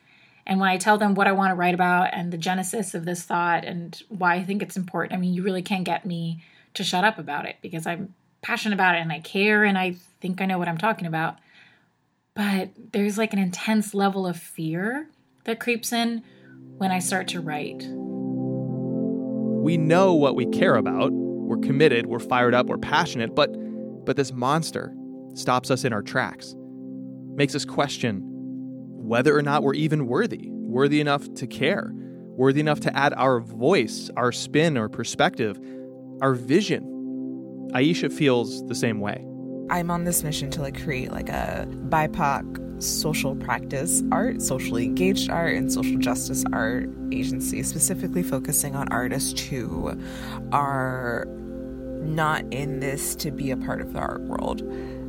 and 0.45 0.59
when 0.59 0.69
I 0.69 0.77
tell 0.77 0.97
them 0.97 1.13
what 1.13 1.27
I 1.27 1.33
want 1.33 1.51
to 1.51 1.55
write 1.55 1.75
about 1.75 2.13
and 2.13 2.31
the 2.31 2.37
genesis 2.37 2.93
of 2.93 3.05
this 3.05 3.23
thought 3.23 3.63
and 3.63 4.01
why 4.09 4.35
I 4.35 4.43
think 4.43 4.61
it's 4.61 4.75
important, 4.75 5.13
I 5.13 5.17
mean, 5.17 5.33
you 5.33 5.43
really 5.43 5.61
can't 5.61 5.83
get 5.83 6.05
me 6.05 6.43
to 6.73 6.83
shut 6.83 7.03
up 7.03 7.19
about 7.19 7.45
it 7.45 7.57
because 7.61 7.85
I'm 7.85 8.13
passionate 8.41 8.73
about 8.73 8.95
it 8.95 9.01
and 9.01 9.11
I 9.11 9.19
care 9.19 9.63
and 9.63 9.77
I 9.77 9.95
think 10.19 10.41
I 10.41 10.45
know 10.45 10.57
what 10.57 10.67
I'm 10.67 10.77
talking 10.77 11.05
about. 11.05 11.37
But 12.35 12.69
there's 12.93 13.17
like 13.17 13.33
an 13.33 13.39
intense 13.39 13.93
level 13.93 14.25
of 14.25 14.37
fear 14.37 15.09
that 15.43 15.59
creeps 15.59 15.91
in 15.91 16.23
when 16.77 16.91
I 16.91 16.99
start 16.99 17.27
to 17.29 17.41
write. 17.41 17.83
We 19.63 19.77
know 19.77 20.13
what 20.13 20.35
we 20.35 20.45
care 20.47 20.75
about. 20.75 21.11
We're 21.11 21.57
committed, 21.57 22.07
we're 22.07 22.19
fired 22.19 22.53
up, 22.53 22.67
we're 22.67 22.77
passionate, 22.77 23.35
but 23.35 23.49
but 24.05 24.15
this 24.15 24.31
monster 24.31 24.93
stops 25.35 25.69
us 25.69 25.83
in 25.83 25.93
our 25.93 26.01
tracks. 26.01 26.55
Makes 27.35 27.55
us 27.55 27.65
question 27.65 28.21
whether 28.23 29.37
or 29.37 29.41
not 29.41 29.63
we're 29.63 29.75
even 29.75 30.07
worthy, 30.07 30.49
worthy 30.51 31.01
enough 31.01 31.31
to 31.35 31.47
care, 31.47 31.91
worthy 31.93 32.61
enough 32.61 32.79
to 32.81 32.95
add 32.95 33.13
our 33.13 33.39
voice, 33.39 34.09
our 34.15 34.31
spin 34.31 34.77
or 34.77 34.89
perspective, 34.89 35.59
our 36.21 36.33
vision 36.33 36.87
Aisha 37.73 38.11
feels 38.11 38.65
the 38.67 38.75
same 38.75 38.99
way. 38.99 39.25
I'm 39.71 39.89
on 39.89 40.03
this 40.03 40.21
mission 40.21 40.51
to 40.51 40.61
like 40.61 40.83
create 40.83 41.11
like 41.11 41.29
a 41.29 41.65
BIPOC 41.87 42.83
social 42.83 43.35
practice 43.37 44.03
art, 44.11 44.41
socially 44.41 44.83
engaged 44.83 45.29
art, 45.29 45.55
and 45.55 45.71
social 45.71 45.97
justice 45.97 46.43
art 46.51 46.89
agency, 47.13 47.63
specifically 47.63 48.21
focusing 48.21 48.75
on 48.75 48.89
artists 48.89 49.39
who 49.39 49.97
are 50.51 51.25
not 52.01 52.43
in 52.51 52.81
this 52.81 53.15
to 53.15 53.31
be 53.31 53.49
a 53.49 53.57
part 53.57 53.79
of 53.79 53.93
the 53.93 53.99
art 53.99 54.21
world. 54.23 54.61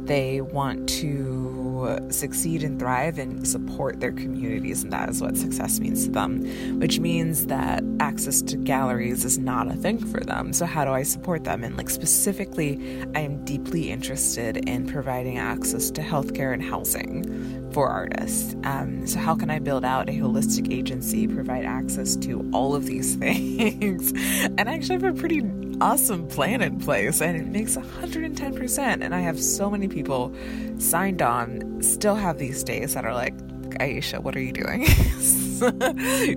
They 0.07 0.40
want 0.40 0.88
to 1.00 1.62
succeed 2.11 2.62
and 2.62 2.79
thrive 2.79 3.19
and 3.19 3.47
support 3.47 4.01
their 4.01 4.12
communities, 4.12 4.83
and 4.83 4.93
that 4.93 5.09
is 5.09 5.21
what 5.21 5.37
success 5.37 5.81
means 5.81 6.07
to 6.07 6.11
them, 6.11 6.81
which 6.81 6.99
means 6.99 7.47
that 7.47 7.83
access 8.01 8.43
to 8.43 8.57
galleries 8.57 9.25
is 9.25 9.39
not 9.39 9.69
a 9.69 9.75
thing 9.75 9.99
for 9.99 10.21
them. 10.21 10.53
So, 10.53 10.67
how 10.67 10.85
do 10.85 10.93
I 10.93 11.03
support 11.03 11.45
them? 11.45 11.65
And, 11.65 11.77
like, 11.77 11.91
specifically, 11.91 12.79
I 13.15 13.21
am 13.21 13.45
deeply 13.45 13.91
interested 13.91 14.69
in 14.69 14.87
providing 14.87 15.39
access 15.39 15.91
to 15.93 16.03
healthcare 16.03 16.53
and 16.53 16.62
housing 16.62 17.71
for 17.73 17.89
artists. 17.89 18.55
Um, 18.65 19.07
so, 19.07 19.19
how 19.19 19.35
can 19.35 19.51
I 19.51 19.59
build 19.59 19.85
out 19.85 20.09
a 20.09 20.12
holistic 20.12 20.73
agency, 20.73 21.27
provide 21.27 21.65
access 21.65 22.17
to 22.17 22.49
all 22.53 22.75
of 22.75 22.87
these 22.87 23.15
things? 23.17 24.12
and 24.12 24.69
I 24.69 24.75
actually 24.75 25.01
have 25.01 25.05
a 25.05 25.12
pretty 25.12 25.43
awesome 25.83 26.29
plan 26.29 26.62
in 26.62 26.79
place 26.79 27.21
and 27.21 27.37
it 27.37 27.45
makes 27.45 27.77
110%. 27.77 28.79
And 28.79 29.12
I 29.12 29.19
have 29.19 29.41
so 29.43 29.69
many 29.69 29.89
people 29.89 30.33
signed 30.79 31.21
on, 31.21 31.83
still 31.83 32.15
have 32.15 32.39
these 32.39 32.62
days 32.62 32.95
that 32.95 33.05
are 33.05 33.12
like, 33.12 33.37
Aisha, 33.81 34.21
what 34.23 34.37
are 34.37 34.41
you 34.41 34.53
doing? 34.53 34.87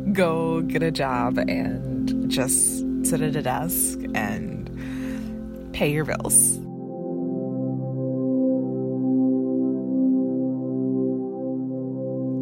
Go 0.14 0.62
get 0.62 0.82
a 0.82 0.90
job 0.90 1.38
and 1.38 2.28
just 2.30 2.80
sit 3.06 3.22
at 3.22 3.36
a 3.36 3.44
desk 3.44 4.00
and 4.16 5.70
pay 5.74 5.92
your 5.92 6.06
bills. 6.06 6.58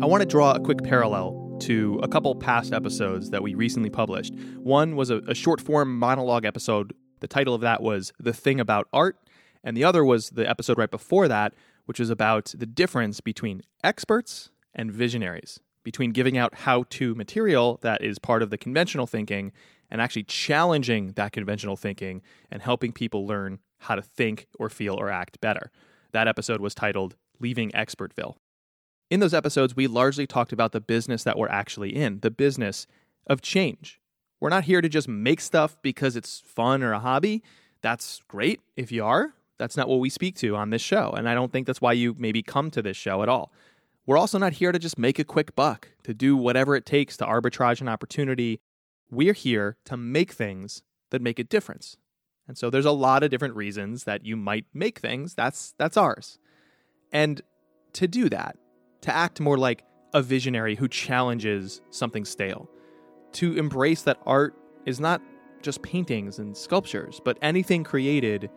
I 0.02 0.06
want 0.06 0.22
to 0.22 0.26
draw 0.26 0.54
a 0.54 0.60
quick 0.62 0.84
parallel 0.84 1.43
to 1.64 2.00
a 2.04 2.08
couple 2.08 2.36
past 2.36 2.74
episodes 2.74 3.30
that 3.30 3.42
we 3.42 3.56
recently 3.56 3.90
published. 3.90 4.34
One 4.58 4.96
was 4.96 5.10
a, 5.10 5.18
a 5.28 5.34
short 5.34 5.62
form 5.62 5.98
monologue 5.98 6.44
episode. 6.46 6.94
The 7.22 7.28
title 7.28 7.54
of 7.54 7.62
that 7.62 7.82
was 7.82 8.12
The 8.20 8.34
Thing 8.34 8.60
About 8.60 8.88
Art. 8.92 9.18
And 9.64 9.78
the 9.78 9.86
other 9.86 10.04
was 10.04 10.32
the 10.32 10.50
episode 10.50 10.78
right 10.78 10.92
before 10.92 11.30
that, 11.30 11.54
which 11.86 12.00
was 12.00 12.10
about 12.10 12.54
the 12.58 12.66
difference 12.66 13.22
between 13.22 13.62
experts 13.82 14.50
and 14.76 14.92
visionaries, 14.92 15.62
between 15.84 16.12
giving 16.12 16.38
out 16.38 16.54
how 16.54 16.84
to 16.90 17.16
material 17.16 17.80
that 17.82 18.04
is 18.04 18.20
part 18.20 18.42
of 18.44 18.50
the 18.50 18.58
conventional 18.58 19.08
thinking 19.08 19.54
and 19.90 20.02
actually 20.02 20.24
challenging 20.24 21.14
that 21.14 21.32
conventional 21.32 21.78
thinking 21.78 22.22
and 22.52 22.62
helping 22.62 22.92
people 22.92 23.26
learn 23.26 23.60
how 23.80 23.96
to 23.96 24.02
think 24.02 24.48
or 24.60 24.70
feel 24.70 24.96
or 24.96 25.10
act 25.10 25.40
better. 25.40 25.72
That 26.12 26.28
episode 26.28 26.60
was 26.60 26.76
titled 26.76 27.16
Leaving 27.40 27.72
Expertville. 27.72 28.36
In 29.10 29.20
those 29.20 29.34
episodes, 29.34 29.76
we 29.76 29.88
largely 29.88 30.26
talked 30.26 30.54
about 30.54 30.72
the 30.72 30.82
business 30.82 31.24
that 31.24 31.38
we're 31.38 31.50
actually 31.50 31.96
in, 31.96 32.20
the 32.22 32.32
business 32.32 32.88
of 33.28 33.42
change. 33.42 34.00
We're 34.40 34.50
not 34.50 34.66
here 34.66 34.82
to 34.82 34.90
just 34.90 35.08
make 35.08 35.40
stuff 35.40 35.78
because 35.82 36.16
it's 36.16 36.42
fun 36.46 36.84
or 36.84 36.94
a 36.94 37.00
hobby. 37.00 37.44
That's 37.82 38.22
great 38.28 38.60
if 38.76 38.92
you 38.92 39.06
are. 39.06 39.34
That's 39.58 39.78
not 39.78 39.88
what 39.88 40.00
we 40.00 40.10
speak 40.10 40.36
to 40.38 40.56
on 40.56 40.70
this 40.70 40.82
show. 40.82 41.12
And 41.12 41.30
I 41.30 41.34
don't 41.34 41.52
think 41.52 41.68
that's 41.68 41.82
why 41.82 41.94
you 41.94 42.16
maybe 42.18 42.42
come 42.42 42.72
to 42.72 42.82
this 42.82 42.98
show 42.98 43.24
at 43.24 43.30
all. 43.30 43.54
We're 44.06 44.18
also 44.18 44.38
not 44.38 44.54
here 44.54 44.72
to 44.72 44.80
just 44.80 44.98
make 44.98 45.20
a 45.20 45.24
quick 45.24 45.56
buck, 45.56 45.90
to 46.04 46.14
do 46.14 46.36
whatever 46.36 46.76
it 46.76 46.86
takes 46.86 47.16
to 47.18 47.26
arbitrage 47.26 47.80
an 47.80 47.88
opportunity. 47.88 48.60
We're 49.10 49.34
here 49.34 49.78
to 49.86 49.96
make 49.96 50.32
things 50.32 50.82
that 51.12 51.22
make 51.22 51.40
a 51.40 51.44
difference. 51.44 51.96
And 52.48 52.58
so 52.58 52.70
there's 52.70 52.86
a 52.86 52.92
lot 52.92 53.24
of 53.24 53.30
different 53.30 53.56
reasons 53.56 54.04
that 54.04 54.26
you 54.26 54.36
might 54.36 54.66
make 54.74 55.00
things. 55.00 55.36
That's 55.36 55.74
that's 55.78 55.96
ours. 55.96 56.40
And 57.12 57.42
to 57.94 58.08
do 58.08 58.28
that, 58.30 58.58
to 59.04 59.14
act 59.14 59.40
more 59.40 59.58
like 59.58 59.84
a 60.14 60.22
visionary 60.22 60.76
who 60.76 60.88
challenges 60.88 61.82
something 61.90 62.26
stale, 62.26 62.70
to 63.34 63.58
embrace 63.58 64.04
that 64.04 64.20
art 64.26 64.56
is 64.86 65.00
not 65.00 65.22
just 65.62 65.82
paintings 65.82 66.40
and 66.40 66.56
sculptures, 66.56 67.20
but 67.24 67.38
anything 67.42 67.84
created 67.84 68.50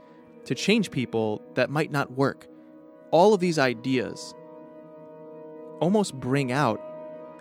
to 0.44 0.54
change 0.54 0.90
people 0.90 1.42
that 1.54 1.70
might 1.70 1.90
not 1.90 2.12
work. 2.12 2.46
All 3.10 3.34
of 3.34 3.40
these 3.40 3.58
ideas 3.58 4.34
almost 5.80 6.14
bring 6.14 6.52
out 6.52 6.80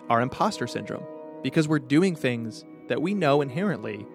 our 0.08 0.20
imposter 0.20 0.66
syndrome 0.66 1.04
because 1.42 1.68
we're 1.68 1.78
doing 1.78 2.16
things 2.16 2.64
that 2.88 3.00
we 3.00 3.14
know 3.14 3.40
inherently 3.40 4.06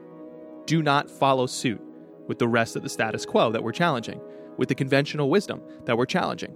do 0.66 0.82
not 0.82 1.10
follow 1.10 1.46
suit 1.46 1.82
with 2.28 2.40
the 2.40 2.48
rest 2.48 2.76
of 2.76 2.84
the 2.84 2.90
status 2.90 3.26
quo 3.26 3.52
that 3.52 3.64
we're 3.64 3.72
challenging, 3.72 4.22
with 4.58 4.70
the 4.70 4.76
conventional 4.76 5.30
wisdom 5.30 5.62
that 5.86 5.98
we're 5.98 6.06
challenging. 6.06 6.56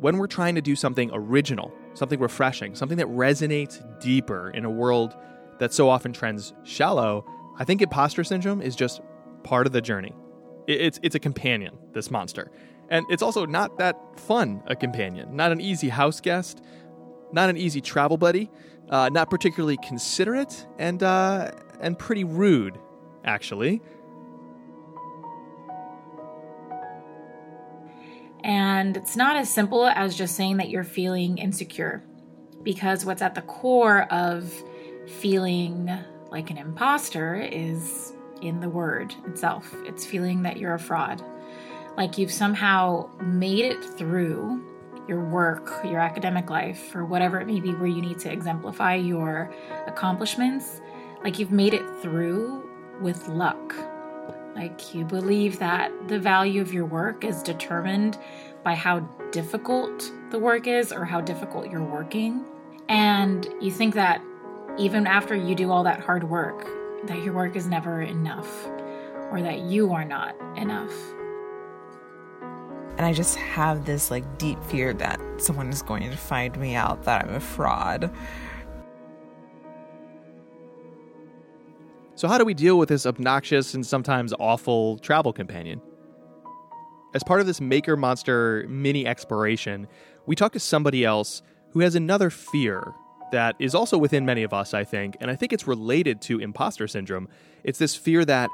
When 0.00 0.16
we're 0.16 0.28
trying 0.28 0.54
to 0.54 0.62
do 0.62 0.74
something 0.74 1.10
original, 1.12 1.70
something 1.92 2.18
refreshing, 2.20 2.74
something 2.74 2.96
that 2.96 3.06
resonates 3.08 3.84
deeper 4.00 4.50
in 4.50 4.64
a 4.64 4.70
world 4.70 5.14
that 5.58 5.74
so 5.74 5.90
often 5.90 6.14
trends 6.14 6.54
shallow, 6.64 7.26
I 7.58 7.64
think 7.64 7.82
imposter 7.82 8.24
syndrome 8.24 8.62
is 8.62 8.74
just 8.74 9.02
part 9.42 9.66
of 9.66 9.74
the 9.74 9.82
journey. 9.82 10.14
It's, 10.66 10.98
it's 11.02 11.14
a 11.14 11.18
companion, 11.18 11.76
this 11.92 12.10
monster. 12.10 12.50
And 12.88 13.04
it's 13.10 13.22
also 13.22 13.44
not 13.44 13.76
that 13.76 13.96
fun 14.18 14.62
a 14.66 14.74
companion, 14.74 15.36
not 15.36 15.52
an 15.52 15.60
easy 15.60 15.90
house 15.90 16.22
guest, 16.22 16.62
not 17.32 17.50
an 17.50 17.58
easy 17.58 17.82
travel 17.82 18.16
buddy, 18.16 18.50
uh, 18.88 19.10
not 19.12 19.28
particularly 19.28 19.76
considerate, 19.86 20.66
and, 20.78 21.02
uh, 21.02 21.50
and 21.80 21.98
pretty 21.98 22.24
rude, 22.24 22.78
actually. 23.24 23.82
And 28.42 28.96
it's 28.96 29.16
not 29.16 29.36
as 29.36 29.52
simple 29.52 29.86
as 29.86 30.16
just 30.16 30.34
saying 30.34 30.56
that 30.58 30.70
you're 30.70 30.84
feeling 30.84 31.38
insecure, 31.38 32.02
because 32.62 33.04
what's 33.04 33.22
at 33.22 33.34
the 33.34 33.42
core 33.42 34.02
of 34.12 34.52
feeling 35.06 35.90
like 36.30 36.50
an 36.50 36.56
imposter 36.56 37.34
is 37.34 38.12
in 38.40 38.60
the 38.60 38.68
word 38.68 39.14
itself. 39.26 39.74
It's 39.84 40.06
feeling 40.06 40.42
that 40.42 40.56
you're 40.56 40.74
a 40.74 40.78
fraud. 40.78 41.22
Like 41.96 42.16
you've 42.16 42.32
somehow 42.32 43.10
made 43.20 43.64
it 43.64 43.84
through 43.84 44.64
your 45.08 45.24
work, 45.24 45.84
your 45.84 45.98
academic 45.98 46.48
life, 46.48 46.94
or 46.94 47.04
whatever 47.04 47.40
it 47.40 47.46
may 47.46 47.60
be 47.60 47.74
where 47.74 47.88
you 47.88 48.00
need 48.00 48.18
to 48.20 48.32
exemplify 48.32 48.94
your 48.94 49.52
accomplishments. 49.86 50.80
Like 51.24 51.38
you've 51.38 51.50
made 51.50 51.74
it 51.74 51.82
through 52.00 52.68
with 53.00 53.26
luck. 53.28 53.74
Like 54.54 54.94
you 54.94 55.04
believe 55.04 55.58
that 55.58 55.92
the 56.08 56.18
value 56.18 56.60
of 56.60 56.72
your 56.72 56.84
work 56.84 57.24
is 57.24 57.42
determined 57.42 58.18
by 58.62 58.74
how 58.74 59.00
difficult 59.30 60.10
the 60.30 60.38
work 60.38 60.66
is 60.66 60.92
or 60.92 61.04
how 61.04 61.20
difficult 61.20 61.70
you're 61.70 61.82
working. 61.82 62.44
And 62.88 63.48
you 63.60 63.70
think 63.70 63.94
that 63.94 64.22
even 64.78 65.06
after 65.06 65.34
you 65.34 65.54
do 65.54 65.70
all 65.70 65.84
that 65.84 66.00
hard 66.00 66.24
work, 66.24 66.66
that 67.06 67.22
your 67.22 67.32
work 67.32 67.56
is 67.56 67.66
never 67.66 68.02
enough 68.02 68.66
or 69.30 69.40
that 69.40 69.60
you 69.60 69.92
are 69.92 70.04
not 70.04 70.34
enough. 70.56 70.92
And 72.96 73.06
I 73.06 73.12
just 73.12 73.36
have 73.36 73.86
this 73.86 74.10
like 74.10 74.38
deep 74.38 74.62
fear 74.64 74.92
that 74.94 75.20
someone 75.38 75.70
is 75.70 75.80
going 75.80 76.10
to 76.10 76.16
find 76.16 76.58
me 76.58 76.74
out, 76.74 77.04
that 77.04 77.24
I'm 77.24 77.34
a 77.34 77.40
fraud. 77.40 78.10
So, 82.20 82.28
how 82.28 82.36
do 82.36 82.44
we 82.44 82.52
deal 82.52 82.78
with 82.78 82.90
this 82.90 83.06
obnoxious 83.06 83.72
and 83.72 83.86
sometimes 83.86 84.34
awful 84.38 84.98
travel 84.98 85.32
companion? 85.32 85.80
As 87.14 87.24
part 87.24 87.40
of 87.40 87.46
this 87.46 87.62
Maker 87.62 87.96
Monster 87.96 88.66
mini 88.68 89.06
exploration, 89.06 89.88
we 90.26 90.36
talk 90.36 90.52
to 90.52 90.60
somebody 90.60 91.02
else 91.02 91.40
who 91.70 91.80
has 91.80 91.94
another 91.94 92.28
fear 92.28 92.92
that 93.32 93.56
is 93.58 93.74
also 93.74 93.96
within 93.96 94.26
many 94.26 94.42
of 94.42 94.52
us, 94.52 94.74
I 94.74 94.84
think, 94.84 95.16
and 95.18 95.30
I 95.30 95.34
think 95.34 95.54
it's 95.54 95.66
related 95.66 96.20
to 96.22 96.40
imposter 96.40 96.86
syndrome. 96.86 97.26
It's 97.64 97.78
this 97.78 97.96
fear 97.96 98.22
that 98.26 98.50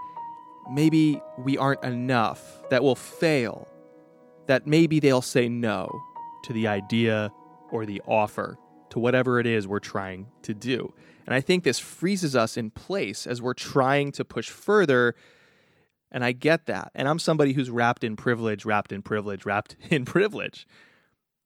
maybe 0.71 1.21
we 1.37 1.59
aren't 1.59 1.83
enough, 1.83 2.63
that 2.71 2.85
we'll 2.85 2.95
fail, 2.95 3.67
that 4.47 4.69
maybe 4.69 5.01
they'll 5.01 5.21
say 5.21 5.49
no 5.49 5.91
to 6.45 6.53
the 6.53 6.69
idea 6.69 7.33
or 7.73 7.85
the 7.85 8.01
offer, 8.07 8.59
to 8.91 9.01
whatever 9.01 9.41
it 9.41 9.47
is 9.49 9.67
we're 9.67 9.81
trying 9.81 10.29
to 10.43 10.55
do. 10.55 10.95
And 11.27 11.35
I 11.35 11.41
think 11.41 11.65
this 11.65 11.79
freezes 11.79 12.37
us 12.37 12.57
in 12.57 12.71
place 12.71 13.27
as 13.27 13.43
we're 13.43 13.55
trying 13.55 14.13
to 14.13 14.25
push 14.25 14.49
further. 14.49 15.15
And 16.11 16.25
I 16.25 16.33
get 16.33 16.67
that. 16.67 16.93
And 16.95 17.09
I'm 17.09 17.19
somebody 17.19 17.53
who's 17.53 17.69
wrapped 17.69 18.05
in 18.05 18.15
privilege, 18.17 18.65
wrapped 18.65 18.93
in 18.93 19.03
privilege, 19.03 19.45
wrapped 19.45 19.77
in 19.91 20.05
privilege. 20.05 20.67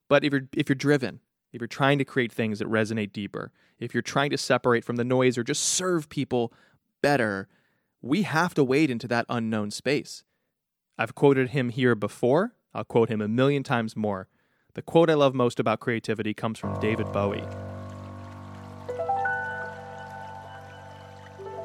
But 0.09 0.25
if 0.25 0.33
you're 0.33 0.49
if 0.55 0.69
you're 0.69 0.77
driven, 0.77 1.21
if 1.53 1.61
you're 1.61 1.69
trying 1.69 1.99
to 1.99 2.05
create 2.05 2.33
things 2.33 2.59
that 2.59 2.69
resonate 2.69 3.13
deeper, 3.13 3.53
if 3.79 3.95
you're 3.95 4.03
trying 4.03 4.31
to 4.31 4.39
separate 4.39 4.85
from 4.85 4.97
the 4.97 5.05
noise 5.05 5.39
or 5.39 5.43
just 5.45 5.63
serve 5.63 6.09
people 6.09 6.53
better, 7.01 7.49
we 8.03 8.23
have 8.23 8.55
to 8.55 8.65
wade 8.65 8.91
into 8.91 9.09
that 9.09 9.27
unknown 9.29 9.71
space. 9.71 10.25
I've 10.99 11.15
quoted 11.15 11.51
him 11.51 11.71
here 11.71 11.95
before. 11.95 12.55
I'll 12.75 12.85
quote 12.85 13.09
him 13.09 13.21
a 13.21 13.29
million 13.29 13.63
times 13.63 13.97
more. 13.97 14.29
The 14.75 14.83
quote 14.83 15.11
I 15.11 15.15
love 15.15 15.35
most 15.35 15.59
about 15.59 15.81
creativity 15.81 16.35
comes 16.35 16.59
from 16.59 16.79
David 16.79 17.11
Bowie, 17.13 17.45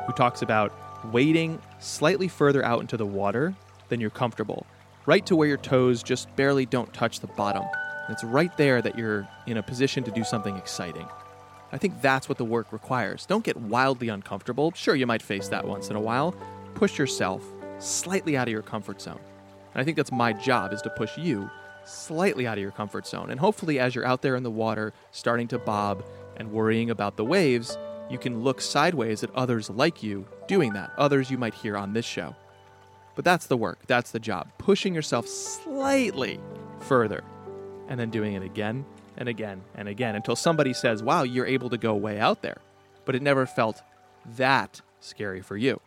who 0.06 0.14
talks 0.14 0.42
about 0.42 0.74
wading 1.12 1.62
slightly 1.80 2.28
further 2.28 2.64
out 2.64 2.82
into 2.82 2.98
the 2.98 3.06
water 3.06 3.54
than 3.90 4.02
you're 4.02 4.10
comfortable, 4.10 4.66
right 5.06 5.26
to 5.26 5.36
where 5.36 5.48
your 5.48 5.58
toes 5.58 6.02
just 6.02 6.34
barely 6.36 6.66
don't 6.66 6.94
touch 6.94 7.20
the 7.20 7.28
bottom. 7.28 7.64
And 8.08 8.14
it's 8.14 8.24
right 8.24 8.56
there 8.58 8.82
that 8.82 8.98
you're 8.98 9.28
in 9.48 9.58
a 9.58 9.64
position 9.64 10.04
to 10.04 10.12
do 10.12 10.24
something 10.24 10.56
exciting. 10.58 11.08
I 11.72 11.78
think 11.78 12.02
that's 12.02 12.30
what 12.30 12.38
the 12.38 12.46
work 12.46 12.72
requires. 12.72 13.26
Don't 13.26 13.44
get 13.44 13.58
wildly 13.58 14.10
uncomfortable. 14.10 14.72
Sure, 14.76 14.96
you 14.96 15.08
might 15.08 15.22
face 15.22 15.48
that 15.50 15.68
once 15.68 15.90
in 15.90 15.96
a 15.96 16.02
while. 16.02 16.36
Push 16.76 16.98
yourself 16.98 17.44
slightly 17.80 18.38
out 18.38 18.48
of 18.48 18.52
your 18.52 18.62
comfort 18.62 19.02
zone. 19.02 19.20
And 19.74 19.82
I 19.82 19.84
think 19.84 19.98
that's 19.98 20.12
my 20.12 20.32
job 20.34 20.72
is 20.72 20.82
to 20.84 20.90
push 20.92 21.18
you 21.18 21.50
slightly 21.84 22.48
out 22.48 22.58
of 22.58 22.62
your 22.62 22.72
comfort 22.72 23.06
zone. 23.06 23.30
And 23.30 23.40
hopefully, 23.40 23.80
as 23.80 23.94
you're 23.94 24.06
out 24.06 24.22
there 24.22 24.36
in 24.36 24.44
the 24.44 24.52
water, 24.52 24.94
starting 25.12 25.48
to 25.50 25.60
bob 25.60 26.04
and 26.38 26.52
worrying 26.52 26.90
about 26.90 27.18
the 27.18 27.26
waves, 27.26 27.78
you 28.10 28.18
can 28.18 28.44
look 28.44 28.62
sideways 28.62 29.24
at 29.24 29.34
others 29.36 29.70
like 29.70 30.04
you 30.04 30.26
doing 30.48 30.74
that, 30.74 30.92
others 30.98 31.32
you 31.32 31.38
might 31.38 31.54
hear 31.54 31.76
on 31.76 31.94
this 31.94 32.06
show. 32.06 32.36
But 33.16 33.26
that's 33.26 33.48
the 33.48 33.58
work, 33.58 33.80
that's 33.88 34.12
the 34.12 34.20
job, 34.20 34.50
pushing 34.58 34.94
yourself 34.94 35.28
slightly 35.28 36.40
further 36.82 37.24
and 37.88 38.00
then 38.00 38.10
doing 38.10 38.34
it 38.34 38.44
again 38.44 38.86
and 39.18 39.30
again 39.30 39.62
and 39.76 39.88
again 39.88 40.16
until 40.16 40.36
somebody 40.36 40.74
says, 40.74 41.02
Wow, 41.02 41.24
you're 41.24 41.46
able 41.46 41.70
to 41.70 41.78
go 41.78 41.96
way 41.96 42.20
out 42.20 42.42
there. 42.42 42.58
But 43.06 43.16
it 43.16 43.22
never 43.22 43.46
felt 43.46 43.82
that 44.36 44.82
scary 45.00 45.42
for 45.42 45.56
you. 45.56 45.80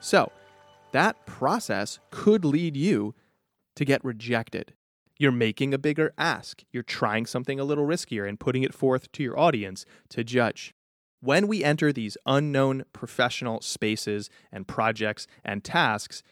So, 0.00 0.32
that 0.92 1.26
process 1.26 1.98
could 2.10 2.44
lead 2.44 2.76
you 2.76 3.14
to 3.76 3.84
get 3.84 4.04
rejected. 4.04 4.72
You're 5.20 5.32
making 5.32 5.74
a 5.74 5.78
bigger 5.78 6.14
ask. 6.16 6.64
You're 6.72 6.82
trying 6.82 7.26
something 7.26 7.60
a 7.60 7.64
little 7.64 7.86
riskier 7.86 8.26
and 8.26 8.40
putting 8.40 8.62
it 8.62 8.72
forth 8.72 9.12
to 9.12 9.22
your 9.22 9.38
audience 9.38 9.84
to 10.08 10.24
judge. 10.24 10.72
When 11.20 11.46
we 11.46 11.62
enter 11.62 11.92
these 11.92 12.16
unknown 12.24 12.84
professional 12.94 13.60
spaces 13.60 14.30
and 14.50 14.66
projects 14.66 15.26
and 15.44 15.62
tasks, 15.62 16.22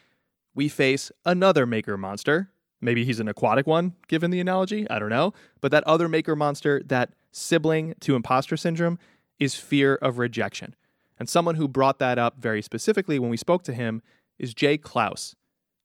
we 0.55 0.71
face 0.71 1.13
another 1.27 1.67
maker 1.67 1.99
monster. 1.99 2.51
Maybe 2.81 3.05
he's 3.05 3.21
an 3.21 3.29
aquatic 3.29 3.67
one, 3.67 3.95
given 4.07 4.31
the 4.31 4.41
analogy. 4.41 4.89
I 4.89 4.99
don't 4.99 5.11
know. 5.11 5.35
But 5.61 5.71
that 5.73 5.85
other 5.85 6.09
maker 6.09 6.35
monster, 6.35 6.81
that 6.87 7.13
sibling 7.31 7.95
to 8.01 8.17
imposter 8.17 8.57
syndrome, 8.57 8.99
is 9.39 9.55
fear 9.55 9.97
of 9.97 10.17
rejection. 10.17 10.75
And 11.19 11.29
someone 11.29 11.57
who 11.57 11.69
brought 11.69 11.99
that 11.99 12.19
up 12.19 12.39
very 12.39 12.63
specifically 12.63 13.19
when 13.19 13.29
we 13.29 13.37
spoke 13.37 13.65
to 13.65 13.75
him 13.75 14.01
is 14.39 14.55
Jay 14.55 14.79
Clouse. 14.79 15.37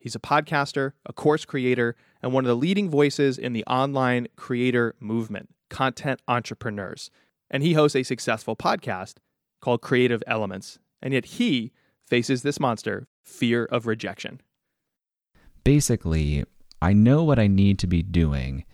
He's 0.03 0.15
a 0.15 0.19
podcaster, 0.19 0.91
a 1.05 1.13
course 1.13 1.45
creator, 1.45 1.95
and 2.21 2.33
one 2.33 2.43
of 2.43 2.49
the 2.49 2.57
leading 2.57 2.89
voices 2.89 3.37
in 3.37 3.53
the 3.53 3.63
online 3.63 4.27
creator 4.35 4.95
movement, 4.99 5.47
content 5.69 6.19
entrepreneurs. 6.27 7.09
And 7.49 7.63
he 7.63 7.71
hosts 7.71 7.95
a 7.95 8.03
successful 8.03 8.57
podcast 8.57 9.13
called 9.61 9.81
Creative 9.81 10.21
Elements. 10.27 10.77
And 11.01 11.13
yet 11.13 11.23
he 11.23 11.71
faces 12.05 12.41
this 12.41 12.59
monster, 12.59 13.07
fear 13.23 13.63
of 13.63 13.87
rejection. 13.87 14.41
Basically, 15.63 16.43
I 16.81 16.91
know 16.91 17.23
what 17.23 17.39
I 17.39 17.47
need 17.47 17.79
to 17.79 17.87
be 17.87 18.03
doing, 18.03 18.65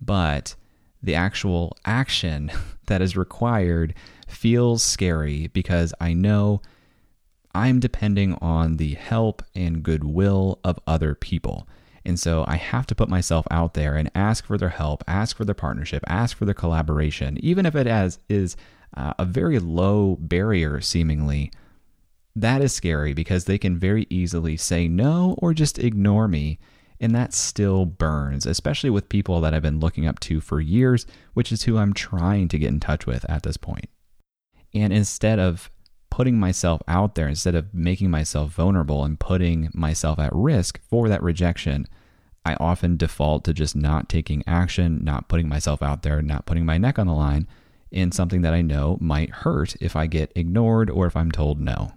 but 0.00 0.56
the 1.02 1.14
actual 1.14 1.76
action 1.84 2.50
that 2.86 3.02
is 3.02 3.14
required 3.14 3.92
feels 4.26 4.82
scary 4.82 5.48
because 5.48 5.92
I 6.00 6.14
know 6.14 6.62
I'm 7.54 7.80
depending 7.80 8.34
on 8.34 8.76
the 8.76 8.94
help 8.94 9.42
and 9.54 9.82
goodwill 9.82 10.60
of 10.64 10.78
other 10.86 11.14
people. 11.14 11.68
And 12.04 12.18
so 12.18 12.44
I 12.48 12.56
have 12.56 12.86
to 12.86 12.94
put 12.94 13.08
myself 13.08 13.46
out 13.50 13.74
there 13.74 13.94
and 13.94 14.10
ask 14.14 14.46
for 14.46 14.56
their 14.56 14.70
help, 14.70 15.04
ask 15.06 15.36
for 15.36 15.44
their 15.44 15.54
partnership, 15.54 16.02
ask 16.06 16.36
for 16.36 16.44
their 16.44 16.54
collaboration, 16.54 17.36
even 17.42 17.66
if 17.66 17.74
it 17.74 17.86
has, 17.86 18.18
is 18.28 18.56
uh, 18.96 19.12
a 19.18 19.24
very 19.24 19.58
low 19.58 20.16
barrier 20.18 20.80
seemingly. 20.80 21.52
That 22.34 22.62
is 22.62 22.72
scary 22.72 23.12
because 23.12 23.44
they 23.44 23.58
can 23.58 23.78
very 23.78 24.06
easily 24.08 24.56
say 24.56 24.88
no 24.88 25.34
or 25.38 25.52
just 25.52 25.78
ignore 25.78 26.28
me. 26.28 26.58
And 27.00 27.14
that 27.14 27.34
still 27.34 27.84
burns, 27.84 28.46
especially 28.46 28.90
with 28.90 29.08
people 29.08 29.40
that 29.40 29.54
I've 29.54 29.62
been 29.62 29.80
looking 29.80 30.06
up 30.06 30.18
to 30.20 30.40
for 30.40 30.60
years, 30.60 31.06
which 31.34 31.52
is 31.52 31.64
who 31.64 31.78
I'm 31.78 31.92
trying 31.92 32.48
to 32.48 32.58
get 32.58 32.68
in 32.68 32.80
touch 32.80 33.06
with 33.06 33.28
at 33.28 33.42
this 33.42 33.56
point. 33.56 33.88
And 34.74 34.92
instead 34.92 35.38
of 35.38 35.70
putting 36.18 36.36
myself 36.36 36.82
out 36.88 37.14
there, 37.14 37.28
instead 37.28 37.54
of 37.54 37.72
making 37.72 38.10
myself 38.10 38.50
vulnerable 38.50 39.04
and 39.04 39.20
putting 39.20 39.70
myself 39.72 40.18
at 40.18 40.34
risk 40.34 40.80
for 40.90 41.08
that 41.08 41.22
rejection, 41.22 41.86
I 42.44 42.56
often 42.58 42.96
default 42.96 43.44
to 43.44 43.54
just 43.54 43.76
not 43.76 44.08
taking 44.08 44.42
action, 44.44 44.98
not 45.04 45.28
putting 45.28 45.48
myself 45.48 45.80
out 45.80 46.02
there, 46.02 46.20
not 46.20 46.44
putting 46.44 46.66
my 46.66 46.76
neck 46.76 46.98
on 46.98 47.06
the 47.06 47.12
line 47.12 47.46
in 47.92 48.10
something 48.10 48.42
that 48.42 48.52
I 48.52 48.62
know 48.62 48.98
might 49.00 49.30
hurt 49.30 49.76
if 49.80 49.94
I 49.94 50.08
get 50.08 50.32
ignored 50.34 50.90
or 50.90 51.06
if 51.06 51.14
I'm 51.14 51.30
told 51.30 51.60
no. 51.60 51.92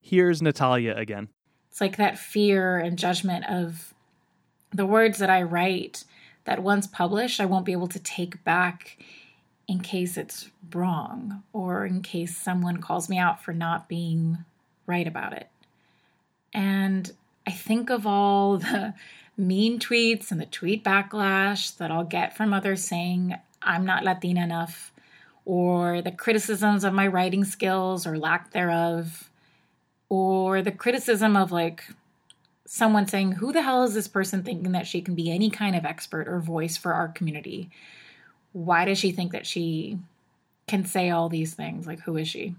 Here's 0.00 0.40
Natalia 0.40 0.94
again. 0.94 1.26
It's 1.68 1.80
like 1.80 1.96
that 1.96 2.16
fear 2.16 2.78
and 2.78 2.96
judgment 2.96 3.44
of 3.46 3.92
the 4.72 4.86
words 4.86 5.18
that 5.18 5.30
I 5.30 5.42
write 5.42 6.04
that 6.44 6.62
once 6.62 6.86
published, 6.86 7.40
I 7.40 7.46
won't 7.46 7.66
be 7.66 7.72
able 7.72 7.88
to 7.88 7.98
take 7.98 8.44
back 8.44 8.98
in 9.68 9.80
case 9.80 10.16
it's 10.16 10.48
wrong 10.74 11.42
or 11.52 11.84
in 11.84 12.00
case 12.02 12.36
someone 12.36 12.78
calls 12.78 13.08
me 13.08 13.18
out 13.18 13.44
for 13.44 13.52
not 13.52 13.88
being 13.88 14.38
right 14.86 15.06
about 15.06 15.34
it. 15.34 15.48
And 16.54 17.12
I 17.46 17.50
think 17.52 17.90
of 17.90 18.06
all 18.06 18.58
the 18.58 18.94
mean 19.36 19.78
tweets 19.78 20.32
and 20.32 20.40
the 20.40 20.46
tweet 20.46 20.82
backlash 20.82 21.76
that 21.76 21.90
I'll 21.90 22.04
get 22.04 22.36
from 22.36 22.52
others 22.52 22.82
saying 22.82 23.36
I'm 23.62 23.84
not 23.84 24.04
Latina 24.04 24.42
enough, 24.42 24.92
or 25.44 26.00
the 26.00 26.12
criticisms 26.12 26.84
of 26.84 26.94
my 26.94 27.06
writing 27.06 27.44
skills 27.44 28.06
or 28.06 28.16
lack 28.16 28.52
thereof, 28.52 29.30
or 30.08 30.62
the 30.62 30.72
criticism 30.72 31.36
of 31.36 31.52
like 31.52 31.84
someone 32.66 33.06
saying, 33.06 33.32
Who 33.32 33.52
the 33.52 33.62
hell 33.62 33.82
is 33.82 33.94
this 33.94 34.08
person 34.08 34.42
thinking 34.42 34.72
that 34.72 34.86
she 34.86 35.00
can 35.00 35.14
be 35.14 35.30
any 35.30 35.50
kind 35.50 35.74
of 35.74 35.84
expert 35.84 36.28
or 36.28 36.40
voice 36.40 36.76
for 36.76 36.94
our 36.94 37.08
community? 37.08 37.70
Why 38.58 38.84
does 38.84 38.98
she 38.98 39.12
think 39.12 39.30
that 39.32 39.46
she 39.46 39.98
can 40.66 40.84
say 40.84 41.10
all 41.10 41.28
these 41.28 41.54
things? 41.54 41.86
Like, 41.86 42.00
who 42.00 42.16
is 42.16 42.26
she? 42.26 42.56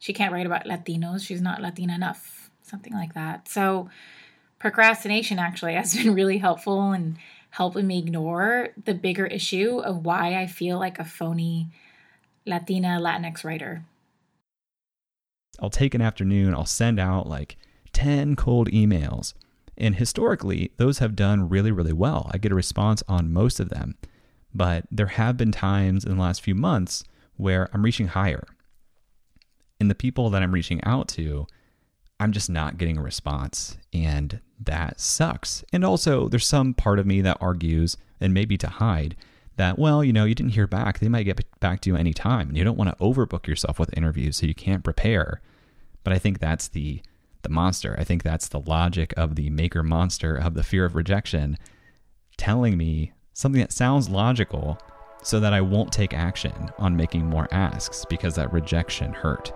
She 0.00 0.12
can't 0.12 0.32
write 0.32 0.46
about 0.46 0.64
Latinos. 0.64 1.24
She's 1.24 1.40
not 1.40 1.62
Latina 1.62 1.94
enough, 1.94 2.50
something 2.62 2.92
like 2.92 3.14
that. 3.14 3.46
So, 3.46 3.88
procrastination 4.58 5.38
actually 5.38 5.74
has 5.74 5.94
been 5.94 6.14
really 6.14 6.38
helpful 6.38 6.92
in 6.92 7.16
helping 7.50 7.86
me 7.86 7.98
ignore 7.98 8.70
the 8.84 8.92
bigger 8.92 9.26
issue 9.26 9.78
of 9.78 10.04
why 10.04 10.34
I 10.34 10.48
feel 10.48 10.80
like 10.80 10.98
a 10.98 11.04
phony 11.04 11.68
Latina 12.44 12.98
Latinx 13.00 13.44
writer. 13.44 13.84
I'll 15.60 15.70
take 15.70 15.94
an 15.94 16.00
afternoon, 16.00 16.54
I'll 16.54 16.66
send 16.66 16.98
out 16.98 17.28
like 17.28 17.56
10 17.92 18.34
cold 18.34 18.68
emails. 18.70 19.34
And 19.76 19.94
historically, 19.94 20.72
those 20.76 20.98
have 20.98 21.14
done 21.14 21.48
really, 21.48 21.70
really 21.70 21.92
well. 21.92 22.28
I 22.34 22.38
get 22.38 22.50
a 22.50 22.56
response 22.56 23.04
on 23.06 23.32
most 23.32 23.60
of 23.60 23.68
them. 23.68 23.96
But 24.54 24.86
there 24.90 25.06
have 25.06 25.36
been 25.36 25.52
times 25.52 26.04
in 26.04 26.16
the 26.16 26.22
last 26.22 26.42
few 26.42 26.54
months 26.54 27.04
where 27.36 27.68
I'm 27.72 27.84
reaching 27.84 28.08
higher. 28.08 28.46
And 29.80 29.90
the 29.90 29.94
people 29.94 30.30
that 30.30 30.42
I'm 30.42 30.52
reaching 30.52 30.82
out 30.84 31.08
to, 31.08 31.46
I'm 32.18 32.32
just 32.32 32.50
not 32.50 32.78
getting 32.78 32.98
a 32.98 33.02
response. 33.02 33.76
And 33.92 34.40
that 34.60 35.00
sucks. 35.00 35.64
And 35.72 35.84
also, 35.84 36.28
there's 36.28 36.46
some 36.46 36.74
part 36.74 36.98
of 36.98 37.06
me 37.06 37.20
that 37.20 37.38
argues, 37.40 37.96
and 38.20 38.34
maybe 38.34 38.56
to 38.58 38.68
hide, 38.68 39.16
that, 39.56 39.78
well, 39.78 40.02
you 40.02 40.12
know, 40.12 40.24
you 40.24 40.34
didn't 40.34 40.52
hear 40.52 40.66
back. 40.66 40.98
They 40.98 41.08
might 41.08 41.24
get 41.24 41.44
back 41.60 41.80
to 41.80 41.90
you 41.90 41.96
anytime. 41.96 42.48
And 42.48 42.56
you 42.56 42.64
don't 42.64 42.78
want 42.78 42.90
to 42.90 43.04
overbook 43.04 43.46
yourself 43.46 43.78
with 43.78 43.96
interviews 43.96 44.36
so 44.36 44.46
you 44.46 44.54
can't 44.54 44.84
prepare. 44.84 45.40
But 46.04 46.12
I 46.12 46.18
think 46.18 46.38
that's 46.38 46.68
the 46.68 47.02
the 47.42 47.48
monster. 47.48 47.94
I 47.98 48.04
think 48.04 48.22
that's 48.24 48.48
the 48.48 48.60
logic 48.60 49.14
of 49.16 49.36
the 49.36 49.48
maker 49.50 49.82
monster 49.82 50.34
of 50.34 50.54
the 50.54 50.64
fear 50.64 50.84
of 50.84 50.96
rejection 50.96 51.56
telling 52.36 52.76
me 52.76 53.12
something 53.38 53.60
that 53.60 53.70
sounds 53.70 54.08
logical 54.08 54.76
so 55.22 55.38
that 55.38 55.52
I 55.52 55.60
won't 55.60 55.92
take 55.92 56.12
action 56.12 56.52
on 56.76 56.96
making 56.96 57.24
more 57.24 57.46
asks 57.52 58.04
because 58.10 58.34
that 58.34 58.52
rejection 58.52 59.12
hurt. 59.12 59.52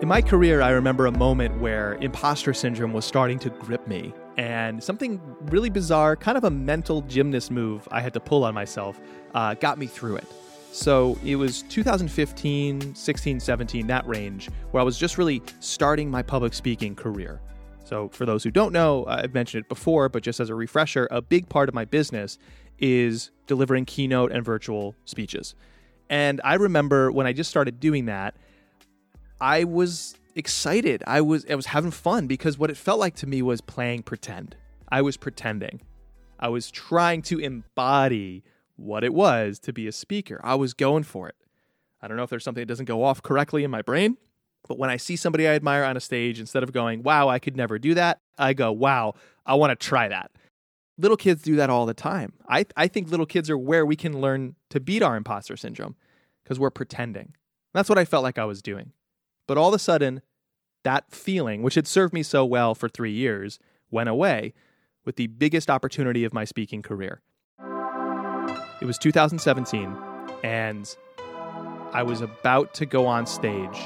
In 0.00 0.06
my 0.08 0.22
career, 0.22 0.62
I 0.62 0.70
remember 0.70 1.06
a 1.06 1.10
moment 1.10 1.60
where 1.60 1.94
imposter 1.94 2.54
syndrome 2.54 2.92
was 2.92 3.04
starting 3.04 3.40
to 3.40 3.50
grip 3.50 3.88
me, 3.88 4.14
and 4.36 4.82
something 4.82 5.20
really 5.46 5.70
bizarre, 5.70 6.16
kind 6.16 6.36
of 6.36 6.44
a 6.44 6.50
mental 6.50 7.02
gymnast 7.02 7.50
move 7.50 7.86
I 7.90 8.00
had 8.00 8.12
to 8.14 8.20
pull 8.20 8.44
on 8.44 8.54
myself, 8.54 9.00
uh, 9.34 9.54
got 9.54 9.78
me 9.78 9.86
through 9.86 10.16
it. 10.16 10.26
So 10.72 11.16
it 11.24 11.36
was 11.36 11.62
2015, 11.62 12.94
16, 12.94 13.40
17, 13.40 13.86
that 13.86 14.06
range, 14.08 14.50
where 14.72 14.80
I 14.80 14.84
was 14.84 14.98
just 14.98 15.18
really 15.18 15.40
starting 15.60 16.10
my 16.10 16.22
public 16.22 16.52
speaking 16.52 16.96
career. 16.96 17.40
So, 17.84 18.08
for 18.08 18.24
those 18.24 18.42
who 18.42 18.50
don't 18.50 18.72
know, 18.72 19.04
I've 19.06 19.34
mentioned 19.34 19.64
it 19.64 19.68
before, 19.68 20.08
but 20.08 20.22
just 20.22 20.40
as 20.40 20.48
a 20.48 20.54
refresher, 20.54 21.06
a 21.10 21.20
big 21.20 21.48
part 21.48 21.68
of 21.68 21.74
my 21.74 21.84
business 21.84 22.38
is 22.78 23.30
delivering 23.46 23.84
keynote 23.84 24.32
and 24.32 24.44
virtual 24.44 24.96
speeches. 25.04 25.54
And 26.08 26.40
I 26.44 26.54
remember 26.54 27.12
when 27.12 27.26
I 27.26 27.32
just 27.32 27.50
started 27.50 27.80
doing 27.80 28.06
that, 28.06 28.34
I 29.40 29.64
was 29.64 30.16
excited. 30.34 31.02
I 31.06 31.20
was 31.20 31.46
I 31.48 31.54
was 31.54 31.66
having 31.66 31.90
fun 31.90 32.26
because 32.26 32.58
what 32.58 32.70
it 32.70 32.76
felt 32.76 32.98
like 33.00 33.14
to 33.16 33.26
me 33.26 33.42
was 33.42 33.60
playing 33.60 34.02
pretend. 34.02 34.56
I 34.88 35.02
was 35.02 35.16
pretending. 35.16 35.80
I 36.38 36.48
was 36.48 36.70
trying 36.70 37.22
to 37.22 37.38
embody 37.38 38.44
what 38.76 39.04
it 39.04 39.14
was 39.14 39.58
to 39.60 39.72
be 39.72 39.86
a 39.86 39.92
speaker. 39.92 40.40
I 40.44 40.56
was 40.56 40.74
going 40.74 41.04
for 41.04 41.28
it. 41.28 41.36
I 42.02 42.08
don't 42.08 42.16
know 42.16 42.22
if 42.22 42.30
there's 42.30 42.44
something 42.44 42.60
that 42.62 42.66
doesn't 42.66 42.84
go 42.86 43.02
off 43.04 43.22
correctly 43.22 43.64
in 43.64 43.70
my 43.70 43.82
brain, 43.82 44.18
But 44.68 44.78
when 44.78 44.90
I 44.90 44.96
see 44.96 45.16
somebody 45.16 45.46
I 45.46 45.54
admire 45.54 45.84
on 45.84 45.96
a 45.96 46.00
stage, 46.00 46.40
instead 46.40 46.62
of 46.62 46.72
going, 46.72 47.02
wow, 47.02 47.28
I 47.28 47.38
could 47.38 47.56
never 47.56 47.78
do 47.78 47.94
that, 47.94 48.20
I 48.38 48.52
go, 48.54 48.72
wow, 48.72 49.14
I 49.44 49.54
want 49.54 49.78
to 49.78 49.86
try 49.86 50.08
that. 50.08 50.30
Little 50.96 51.16
kids 51.16 51.42
do 51.42 51.56
that 51.56 51.70
all 51.70 51.86
the 51.86 51.94
time. 51.94 52.34
I, 52.48 52.66
I 52.76 52.88
think 52.88 53.10
little 53.10 53.26
kids 53.26 53.50
are 53.50 53.58
where 53.58 53.84
we 53.84 53.96
can 53.96 54.20
learn 54.20 54.54
to 54.70 54.80
beat 54.80 55.02
our 55.02 55.16
imposter 55.16 55.56
syndrome 55.56 55.96
because 56.42 56.58
we're 56.58 56.70
pretending. 56.70 57.34
That's 57.72 57.88
what 57.88 57.98
I 57.98 58.04
felt 58.04 58.22
like 58.22 58.38
I 58.38 58.44
was 58.44 58.62
doing. 58.62 58.92
But 59.46 59.58
all 59.58 59.68
of 59.68 59.74
a 59.74 59.78
sudden, 59.78 60.22
that 60.84 61.10
feeling, 61.10 61.62
which 61.62 61.74
had 61.74 61.86
served 61.86 62.12
me 62.14 62.22
so 62.22 62.44
well 62.44 62.74
for 62.74 62.88
three 62.88 63.12
years, 63.12 63.58
went 63.90 64.08
away 64.08 64.54
with 65.04 65.16
the 65.16 65.26
biggest 65.26 65.70
opportunity 65.70 66.24
of 66.24 66.32
my 66.32 66.44
speaking 66.44 66.82
career. 66.82 67.20
It 68.80 68.86
was 68.86 68.98
2017, 68.98 69.96
and 70.42 70.96
I 71.92 72.02
was 72.02 72.20
about 72.20 72.74
to 72.74 72.86
go 72.86 73.06
on 73.06 73.26
stage 73.26 73.78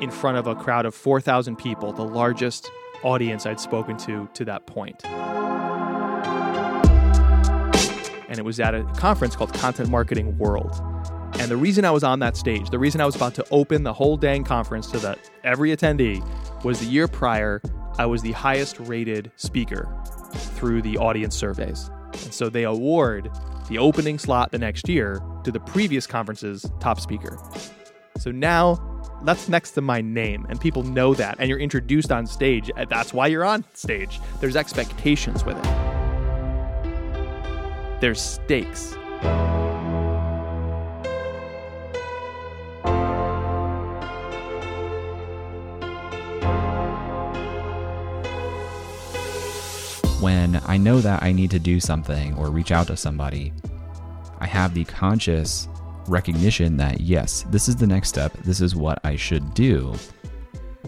in 0.00 0.10
front 0.10 0.38
of 0.38 0.46
a 0.46 0.54
crowd 0.54 0.86
of 0.86 0.94
4,000 0.94 1.56
people, 1.56 1.92
the 1.92 2.04
largest 2.04 2.70
audience 3.02 3.46
I'd 3.46 3.60
spoken 3.60 3.96
to 3.98 4.28
to 4.34 4.44
that 4.46 4.66
point. 4.66 5.04
And 8.28 8.38
it 8.38 8.44
was 8.44 8.60
at 8.60 8.74
a 8.74 8.84
conference 8.96 9.34
called 9.34 9.52
Content 9.54 9.90
Marketing 9.90 10.38
World. 10.38 10.80
And 11.38 11.50
the 11.50 11.56
reason 11.56 11.84
I 11.84 11.90
was 11.90 12.04
on 12.04 12.18
that 12.20 12.36
stage, 12.36 12.70
the 12.70 12.78
reason 12.78 13.00
I 13.00 13.06
was 13.06 13.16
about 13.16 13.34
to 13.34 13.44
open 13.50 13.82
the 13.82 13.92
whole 13.92 14.16
dang 14.16 14.44
conference 14.44 14.90
to 14.90 14.98
the, 14.98 15.16
every 15.44 15.74
attendee, 15.74 16.22
was 16.64 16.80
the 16.80 16.86
year 16.86 17.08
prior, 17.08 17.62
I 17.98 18.06
was 18.06 18.22
the 18.22 18.32
highest 18.32 18.78
rated 18.80 19.30
speaker 19.36 19.88
through 20.32 20.82
the 20.82 20.98
audience 20.98 21.36
surveys. 21.36 21.90
And 22.12 22.34
so 22.34 22.48
they 22.48 22.64
award 22.64 23.30
the 23.68 23.78
opening 23.78 24.18
slot 24.18 24.50
the 24.50 24.58
next 24.58 24.88
year 24.88 25.22
to 25.44 25.52
the 25.52 25.60
previous 25.60 26.06
conference's 26.06 26.66
top 26.80 27.00
speaker. 27.00 27.38
So 28.18 28.30
now 28.30 28.78
that's 29.22 29.48
next 29.48 29.70
to 29.72 29.80
my 29.80 30.00
name, 30.00 30.46
and 30.48 30.60
people 30.60 30.82
know 30.82 31.14
that, 31.14 31.36
and 31.38 31.48
you're 31.48 31.58
introduced 31.58 32.10
on 32.10 32.26
stage. 32.26 32.70
That's 32.88 33.12
why 33.14 33.28
you're 33.28 33.44
on 33.44 33.64
stage. 33.74 34.20
There's 34.40 34.56
expectations 34.56 35.44
with 35.44 35.56
it, 35.56 35.64
there's 38.00 38.20
stakes. 38.20 38.96
I 50.70 50.76
know 50.76 51.00
that 51.00 51.24
I 51.24 51.32
need 51.32 51.50
to 51.50 51.58
do 51.58 51.80
something 51.80 52.32
or 52.36 52.48
reach 52.48 52.70
out 52.70 52.86
to 52.86 52.96
somebody, 52.96 53.52
I 54.38 54.46
have 54.46 54.72
the 54.72 54.84
conscious 54.84 55.66
recognition 56.06 56.76
that 56.76 57.00
yes, 57.00 57.44
this 57.50 57.68
is 57.68 57.74
the 57.74 57.88
next 57.88 58.10
step, 58.10 58.32
this 58.44 58.60
is 58.60 58.76
what 58.76 59.00
I 59.02 59.16
should 59.16 59.52
do. 59.52 59.92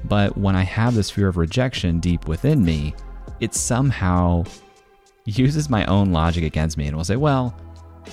But 0.04 0.38
when 0.38 0.54
I 0.54 0.62
have 0.62 0.94
this 0.94 1.10
fear 1.10 1.26
of 1.26 1.36
rejection 1.36 1.98
deep 1.98 2.28
within 2.28 2.64
me, 2.64 2.94
it 3.40 3.56
somehow 3.56 4.44
uses 5.24 5.68
my 5.68 5.84
own 5.86 6.12
logic 6.12 6.44
against 6.44 6.78
me 6.78 6.86
and 6.86 6.96
will 6.96 7.02
say, 7.02 7.16
well, 7.16 7.52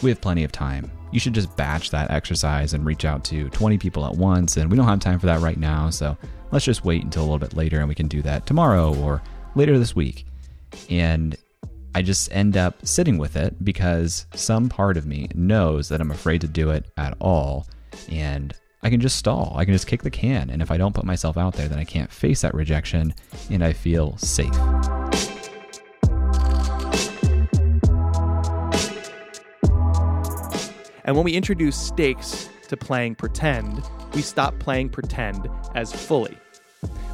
we 0.02 0.10
have 0.10 0.22
plenty 0.22 0.44
of 0.44 0.52
time. 0.52 0.90
You 1.12 1.20
should 1.20 1.34
just 1.34 1.56
batch 1.56 1.92
that 1.92 2.10
exercise 2.10 2.74
and 2.74 2.84
reach 2.84 3.06
out 3.06 3.24
to 3.26 3.48
20 3.50 3.78
people 3.78 4.08
at 4.08 4.16
once, 4.16 4.58
and 4.58 4.72
we 4.72 4.76
don't 4.76 4.88
have 4.88 5.02
time 5.02 5.20
for 5.20 5.28
that 5.28 5.42
right 5.42 5.60
now, 5.60 5.92
so 5.92 6.18
let's 6.50 6.66
just 6.66 6.84
wait 6.84 7.04
until 7.04 7.22
a 7.22 7.26
little 7.26 7.38
bit 7.38 7.54
later 7.54 7.78
and 7.78 7.88
we 7.88 7.94
can 7.94 8.08
do 8.08 8.24
that 8.24 8.48
tomorrow 8.48 8.92
or 9.04 9.22
later 9.54 9.78
this 9.78 9.96
week. 9.96 10.26
And 10.90 11.38
I 11.96 12.02
just 12.02 12.32
end 12.32 12.56
up 12.56 12.86
sitting 12.86 13.18
with 13.18 13.36
it 13.36 13.64
because 13.64 14.28
some 14.36 14.70
part 14.70 14.96
of 14.96 15.06
me 15.06 15.30
knows 15.34 15.90
that 15.90 16.00
I'm 16.02 16.12
afraid 16.12 16.42
to 16.42 16.48
do 16.48 16.70
it 16.70 16.86
at 16.98 17.18
all. 17.20 17.68
And 18.10 18.54
I 18.84 18.90
can 18.90 19.02
just 19.02 19.18
stall. 19.18 19.54
I 19.58 19.66
can 19.66 19.74
just 19.74 19.88
kick 19.88 20.04
the 20.04 20.12
can. 20.12 20.50
And 20.50 20.62
if 20.62 20.72
I 20.72 20.78
don't 20.78 20.94
put 20.94 21.04
myself 21.04 21.36
out 21.36 21.56
there, 21.56 21.68
then 21.68 21.80
I 21.80 21.84
can't 21.84 22.12
face 22.12 22.42
that 22.42 22.54
rejection 22.54 23.14
and 23.50 23.64
I 23.64 23.74
feel 23.74 24.18
safe. 24.18 24.54
And 31.06 31.16
when 31.16 31.26
we 31.26 31.34
introduce 31.34 31.76
stakes 31.76 32.50
to 32.68 32.78
playing 32.78 33.16
pretend, 33.16 33.84
we 34.14 34.22
stop 34.22 34.60
playing 34.60 34.90
pretend 34.90 35.50
as 35.74 35.92
fully 35.92 36.38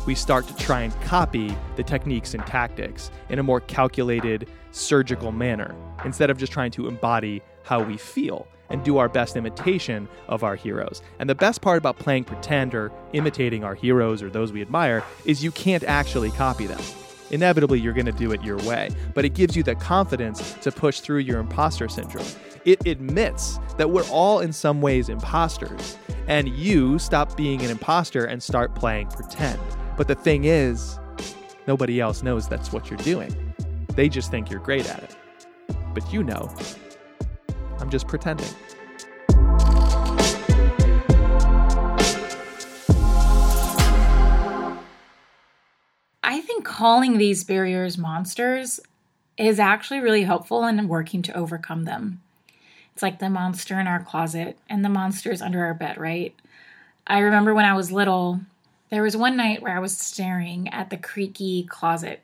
we 0.06 0.16
start 0.16 0.48
to 0.48 0.56
try 0.58 0.82
and 0.82 1.02
copy 1.02 1.56
the 1.76 1.84
techniques 1.84 2.34
and 2.34 2.46
tactics 2.46 3.12
in 3.30 3.40
a 3.40 3.44
more 3.44 3.60
calculated, 3.62 4.48
surgical 4.72 5.32
manner, 5.32 5.76
instead 6.04 6.30
of 6.30 6.38
just 6.38 6.54
trying 6.54 6.72
to 6.72 6.88
embody 6.88 7.42
how 7.64 7.82
we 7.82 7.98
feel 7.98 8.48
and 8.70 8.84
do 8.84 8.98
our 8.98 9.10
best 9.10 9.36
imitation 9.36 10.08
of 10.28 10.44
our 10.44 10.56
heroes. 10.56 11.02
And 11.20 11.30
the 11.30 11.36
best 11.36 11.62
part 11.62 11.78
about 11.78 11.98
playing 11.98 12.24
pretend 12.24 12.74
or 12.74 12.92
imitating 13.14 13.64
our 13.64 13.76
heroes 13.76 14.24
or 14.24 14.30
those 14.30 14.52
we 14.52 14.62
admire 14.62 15.04
is 15.24 15.44
you 15.44 15.52
can't 15.52 15.84
actually 15.84 16.32
copy 16.32 16.66
them. 16.66 16.82
Inevitably, 17.32 17.80
you're 17.80 17.94
going 17.94 18.06
to 18.06 18.12
do 18.12 18.32
it 18.32 18.44
your 18.44 18.58
way, 18.58 18.90
but 19.14 19.26
it 19.26 19.34
gives 19.34 19.56
you 19.56 19.64
the 19.64 19.76
confidence 19.76 20.54
to 20.62 20.72
push 20.72 21.00
through 21.00 21.20
your 21.20 21.40
imposter 21.40 21.88
syndrome. 21.90 22.26
It 22.66 22.88
admits 22.88 23.60
that 23.78 23.92
we're 23.92 24.08
all 24.10 24.40
in 24.40 24.52
some 24.52 24.82
ways 24.82 25.08
imposters, 25.08 26.00
and 26.28 26.50
you 26.50 26.98
stop 26.98 27.38
being 27.38 27.62
an 27.62 27.70
imposter 27.70 28.26
and 28.26 28.42
start 28.42 28.74
playing 28.74 29.10
pretend. 29.10 29.62
But 29.96 30.08
the 30.08 30.16
thing 30.16 30.46
is, 30.46 30.98
nobody 31.68 32.02
else 32.02 32.24
knows 32.24 32.48
that's 32.48 32.74
what 32.74 32.90
you're 32.90 32.98
doing. 32.98 33.54
They 33.90 34.10
just 34.10 34.32
think 34.32 34.50
you're 34.50 34.62
great 34.62 34.90
at 34.90 35.04
it. 35.04 35.16
But 35.94 36.12
you 36.12 36.24
know, 36.24 36.52
I'm 37.80 37.92
just 37.92 38.08
pretending. 38.08 38.50
I 46.24 46.42
think 46.42 46.66
calling 46.66 47.20
these 47.20 47.44
barriers 47.44 48.00
monsters 48.00 48.80
is 49.38 49.60
actually 49.60 50.00
really 50.00 50.24
helpful 50.24 50.66
in 50.66 50.88
working 50.88 51.22
to 51.22 51.38
overcome 51.38 51.84
them. 51.84 52.24
It's 52.96 53.04
like 53.04 53.20
the 53.20 53.30
monster 53.30 53.78
in 53.78 53.88
our 53.88 54.02
closet 54.02 54.58
and 54.70 54.84
the 54.84 54.90
monsters 54.90 55.42
under 55.42 55.66
our 55.66 55.74
bed, 55.74 55.98
right? 55.98 56.34
I 57.06 57.20
remember 57.20 57.54
when 57.54 57.66
I 57.66 57.76
was 57.76 57.92
little, 57.92 58.40
there 58.90 59.04
was 59.04 59.18
one 59.18 59.36
night 59.36 59.62
where 59.62 59.76
I 59.76 59.82
was 59.82 59.98
staring 59.98 60.70
at 60.70 60.90
the 60.90 60.98
creaky 60.98 61.64
closet, 61.64 62.22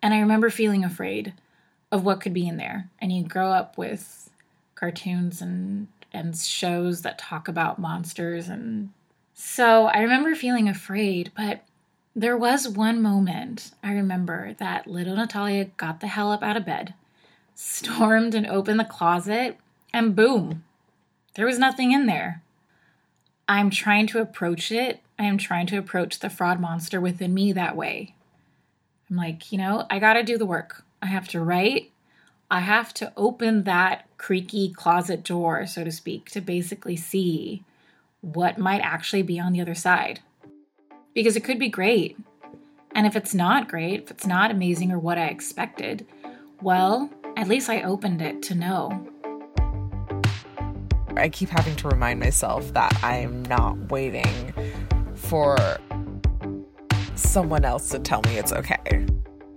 and 0.00 0.14
I 0.14 0.20
remember 0.20 0.48
feeling 0.48 0.84
afraid 0.84 1.34
of 1.90 2.04
what 2.04 2.20
could 2.20 2.32
be 2.32 2.46
in 2.46 2.56
there. 2.56 2.88
And 3.00 3.12
you 3.12 3.24
grow 3.24 3.50
up 3.50 3.76
with 3.76 4.30
cartoons 4.76 5.42
and 5.42 5.88
and 6.12 6.36
shows 6.36 7.02
that 7.02 7.18
talk 7.18 7.48
about 7.48 7.78
monsters 7.78 8.48
and 8.48 8.90
so 9.34 9.84
I 9.86 9.98
remember 10.00 10.34
feeling 10.34 10.66
afraid, 10.66 11.30
but 11.36 11.62
there 12.14 12.38
was 12.38 12.66
one 12.66 13.02
moment 13.02 13.72
I 13.82 13.92
remember 13.92 14.54
that 14.58 14.86
little 14.86 15.14
Natalia 15.14 15.66
got 15.76 16.00
the 16.00 16.06
hell 16.06 16.32
up 16.32 16.42
out 16.42 16.56
of 16.56 16.64
bed, 16.64 16.94
stormed 17.56 18.36
and 18.36 18.46
opened 18.46 18.78
the 18.78 18.84
closet, 18.84 19.58
and 19.92 20.14
boom, 20.14 20.62
there 21.34 21.46
was 21.46 21.58
nothing 21.58 21.90
in 21.90 22.06
there. 22.06 22.42
I'm 23.48 23.70
trying 23.70 24.06
to 24.08 24.20
approach 24.20 24.70
it 24.70 25.00
I 25.18 25.24
am 25.24 25.38
trying 25.38 25.66
to 25.68 25.78
approach 25.78 26.18
the 26.18 26.30
fraud 26.30 26.60
monster 26.60 27.00
within 27.00 27.32
me 27.32 27.52
that 27.52 27.76
way. 27.76 28.14
I'm 29.08 29.16
like, 29.16 29.50
you 29.50 29.58
know, 29.58 29.86
I 29.88 29.98
got 29.98 30.14
to 30.14 30.22
do 30.22 30.36
the 30.36 30.46
work. 30.46 30.84
I 31.00 31.06
have 31.06 31.28
to 31.28 31.40
write. 31.40 31.90
I 32.50 32.60
have 32.60 32.92
to 32.94 33.12
open 33.16 33.64
that 33.64 34.06
creaky 34.18 34.70
closet 34.70 35.24
door, 35.24 35.66
so 35.66 35.84
to 35.84 35.90
speak, 35.90 36.30
to 36.30 36.40
basically 36.40 36.96
see 36.96 37.64
what 38.20 38.58
might 38.58 38.80
actually 38.80 39.22
be 39.22 39.40
on 39.40 39.52
the 39.52 39.60
other 39.60 39.74
side. 39.74 40.20
Because 41.14 41.36
it 41.36 41.44
could 41.44 41.58
be 41.58 41.68
great. 41.68 42.18
And 42.94 43.06
if 43.06 43.16
it's 43.16 43.34
not 43.34 43.68
great, 43.68 44.02
if 44.02 44.10
it's 44.10 44.26
not 44.26 44.50
amazing 44.50 44.92
or 44.92 44.98
what 44.98 45.18
I 45.18 45.26
expected, 45.26 46.06
well, 46.60 47.10
at 47.36 47.48
least 47.48 47.68
I 47.68 47.82
opened 47.82 48.22
it 48.22 48.42
to 48.44 48.54
know. 48.54 49.06
I 51.16 51.28
keep 51.28 51.50
having 51.50 51.76
to 51.76 51.88
remind 51.88 52.18
myself 52.18 52.72
that 52.72 52.98
I'm 53.02 53.42
not 53.44 53.90
waiting 53.90 54.54
for 55.14 55.56
someone 57.14 57.64
else 57.64 57.90
to 57.90 57.98
tell 57.98 58.22
me 58.22 58.38
it's 58.38 58.52
okay. 58.52 59.06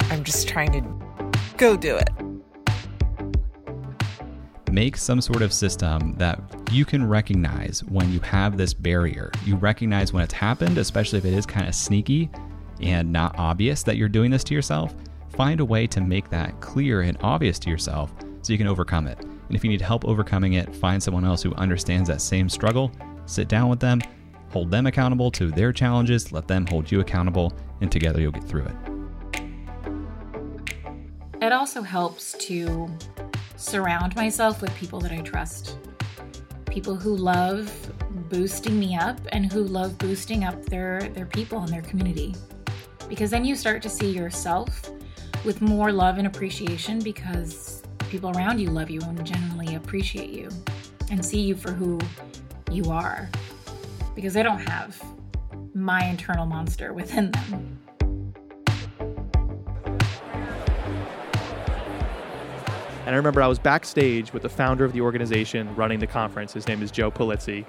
I'm 0.10 0.24
just 0.24 0.48
trying 0.48 0.72
to 0.74 0.82
go 1.58 1.78
do 1.78 1.96
it. 1.96 2.10
Make 4.72 4.98
some 4.98 5.22
sort 5.22 5.42
of 5.42 5.52
system 5.52 6.16
that 6.18 6.40
you 6.72 6.86
can 6.86 7.08
recognize 7.08 7.84
when 7.86 8.12
you 8.12 8.20
have 8.22 8.58
this 8.58 8.74
barrier. 8.74 9.32
You 9.46 9.56
recognize 9.56 10.14
when 10.14 10.24
it's 10.24 10.34
happened, 10.34 10.78
especially 10.78 11.18
if 11.20 11.26
it 11.26 11.34
is 11.34 11.46
kind 11.46 11.68
of 11.68 11.74
sneaky 11.74 12.30
and 12.82 13.12
not 13.12 13.38
obvious 13.40 13.84
that 13.84 13.98
you're 13.98 14.10
doing 14.10 14.32
this 14.32 14.44
to 14.46 14.54
yourself. 14.54 14.94
Find 15.40 15.62
a 15.62 15.66
way 15.66 15.88
to 15.88 16.02
make 16.02 16.30
that 16.32 16.60
clear 16.60 17.04
and 17.04 17.18
obvious 17.22 17.58
to 17.60 17.70
yourself 17.70 18.14
so 18.42 18.52
you 18.52 18.58
can 18.58 18.68
overcome 18.68 19.08
it. 19.08 19.22
And 19.22 19.56
if 19.56 19.64
you 19.64 19.70
need 19.70 19.80
help 19.80 20.04
overcoming 20.04 20.56
it, 20.56 20.76
find 20.76 21.02
someone 21.02 21.24
else 21.24 21.42
who 21.42 21.54
understands 21.54 22.10
that 22.10 22.20
same 22.20 22.50
struggle, 22.50 22.92
sit 23.26 23.48
down 23.48 23.70
with 23.70 23.80
them, 23.80 24.02
hold 24.50 24.70
them 24.70 24.86
accountable 24.86 25.32
to 25.32 25.50
their 25.50 25.72
challenges, 25.72 26.34
let 26.34 26.46
them 26.50 26.68
hold 26.68 26.92
you 26.92 27.00
accountable, 27.00 27.54
and 27.80 27.90
together 27.90 28.20
you'll 28.20 28.34
get 28.34 28.44
through 28.44 28.66
it. 28.66 28.76
It 31.42 31.54
also 31.54 31.84
helps 31.84 32.34
to 32.40 32.90
surround 33.56 34.18
myself 34.18 34.62
with 34.62 34.76
people 34.76 35.00
that 35.00 35.14
I 35.14 35.22
trust, 35.22 35.78
people 36.70 36.98
who 36.98 37.16
love 37.16 37.72
boosting 38.28 38.78
me 38.78 38.98
up 38.98 39.18
and 39.32 39.50
who 39.50 39.64
love 39.64 39.98
boosting 40.00 40.44
up 40.44 40.66
their, 40.66 41.00
their 41.14 41.28
people 41.28 41.60
and 41.60 41.70
their 41.70 41.84
community. 41.84 42.36
Because 43.08 43.32
then 43.32 43.46
you 43.46 43.56
start 43.56 43.82
to 43.84 43.90
see 43.90 44.12
yourself 44.12 44.92
with 45.46 45.62
more 45.62 45.92
love 45.92 46.18
and 46.18 46.28
appreciation 46.28 47.00
because 47.00 47.82
people 48.10 48.32
around 48.32 48.60
you 48.60 48.70
love 48.70 48.90
you 48.90 49.00
and 49.02 49.26
genuinely 49.26 49.76
appreciate 49.76 50.30
you 50.32 50.50
and 51.12 51.26
see 51.26 51.40
you 51.40 51.56
for 51.56 51.72
who 51.72 52.00
you 52.72 52.92
are. 52.92 53.30
Because 54.16 54.34
they 54.34 54.44
don't 54.44 54.60
have 54.60 55.02
my 55.74 56.06
internal 56.06 56.46
monster 56.46 56.94
within 56.94 57.32
them. 57.32 57.80
And 63.06 63.16
I 63.16 63.18
remember 63.18 63.42
I 63.42 63.48
was 63.48 63.58
backstage 63.58 64.34
with 64.34 64.44
the 64.44 64.50
founder 64.50 64.86
of 64.86 64.94
the 64.94 65.02
organization 65.02 65.74
running 65.76 66.00
the 66.00 66.06
conference. 66.06 66.54
His 66.54 66.68
name 66.68 66.84
is 66.84 66.92
Joe 66.92 67.10
Pulizzi. 67.10 67.66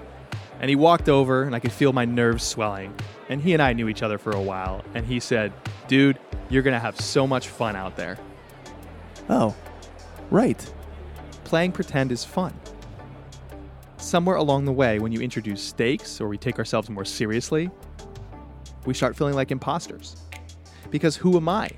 And 0.59 0.69
he 0.69 0.75
walked 0.75 1.09
over, 1.09 1.41
and 1.41 1.55
I 1.55 1.59
could 1.59 1.71
feel 1.71 1.93
my 1.93 2.05
nerves 2.05 2.43
swelling. 2.43 2.93
And 3.29 3.41
he 3.41 3.53
and 3.53 3.61
I 3.61 3.73
knew 3.73 3.87
each 3.87 4.03
other 4.03 4.19
for 4.19 4.29
a 4.31 4.41
while. 4.41 4.83
And 4.93 5.03
he 5.03 5.19
said, 5.19 5.51
Dude, 5.91 6.19
you're 6.49 6.63
going 6.63 6.73
to 6.73 6.79
have 6.79 6.97
so 7.01 7.27
much 7.27 7.49
fun 7.49 7.75
out 7.75 7.97
there. 7.97 8.17
Oh, 9.27 9.53
right. 10.29 10.73
Playing 11.43 11.73
pretend 11.73 12.13
is 12.13 12.23
fun. 12.23 12.57
Somewhere 13.97 14.37
along 14.37 14.63
the 14.63 14.71
way, 14.71 14.99
when 14.99 15.11
you 15.11 15.19
introduce 15.19 15.61
stakes 15.61 16.21
or 16.21 16.29
we 16.29 16.37
take 16.37 16.57
ourselves 16.59 16.89
more 16.89 17.03
seriously, 17.03 17.69
we 18.85 18.93
start 18.93 19.17
feeling 19.17 19.33
like 19.33 19.51
imposters. 19.51 20.15
Because 20.91 21.17
who 21.17 21.35
am 21.35 21.49
I? 21.49 21.69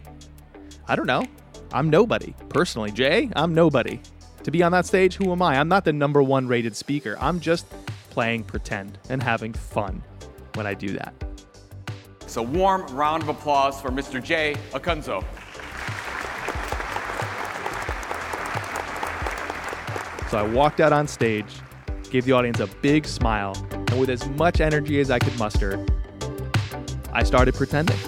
I 0.87 0.95
don't 0.95 1.07
know. 1.07 1.25
I'm 1.71 1.89
nobody. 1.89 2.35
Personally, 2.49 2.91
Jay, 2.91 3.31
I'm 3.35 3.55
nobody. 3.55 3.99
To 4.43 4.51
be 4.51 4.61
on 4.61 4.71
that 4.73 4.85
stage, 4.85 5.15
who 5.15 5.31
am 5.31 5.41
I? 5.41 5.57
I'm 5.57 5.69
not 5.69 5.85
the 5.85 5.93
number 5.93 6.21
one 6.21 6.47
rated 6.47 6.75
speaker. 6.75 7.17
I'm 7.19 7.39
just 7.39 7.67
playing 8.11 8.43
pretend 8.43 8.99
and 9.09 9.23
having 9.23 9.53
fun 9.53 10.03
when 10.53 10.67
I 10.67 10.75
do 10.75 10.89
that. 10.89 11.15
So, 12.33 12.41
warm 12.41 12.87
round 12.95 13.21
of 13.21 13.29
applause 13.29 13.79
for 13.79 13.91
Mr. 13.91 14.19
Jay 14.19 14.55
Acunzo. 14.71 15.23
So 20.31 20.39
I 20.39 20.41
walked 20.41 20.79
out 20.79 20.91
on 20.91 21.07
stage, 21.07 21.53
gave 22.09 22.25
the 22.25 22.31
audience 22.31 22.59
a 22.59 22.65
big 22.81 23.05
smile, 23.05 23.53
and 23.71 23.99
with 23.99 24.09
as 24.09 24.27
much 24.29 24.61
energy 24.61 24.99
as 24.99 25.11
I 25.11 25.19
could 25.19 25.37
muster, 25.37 25.85
I 27.13 27.21
started 27.21 27.53
pretending. 27.53 27.99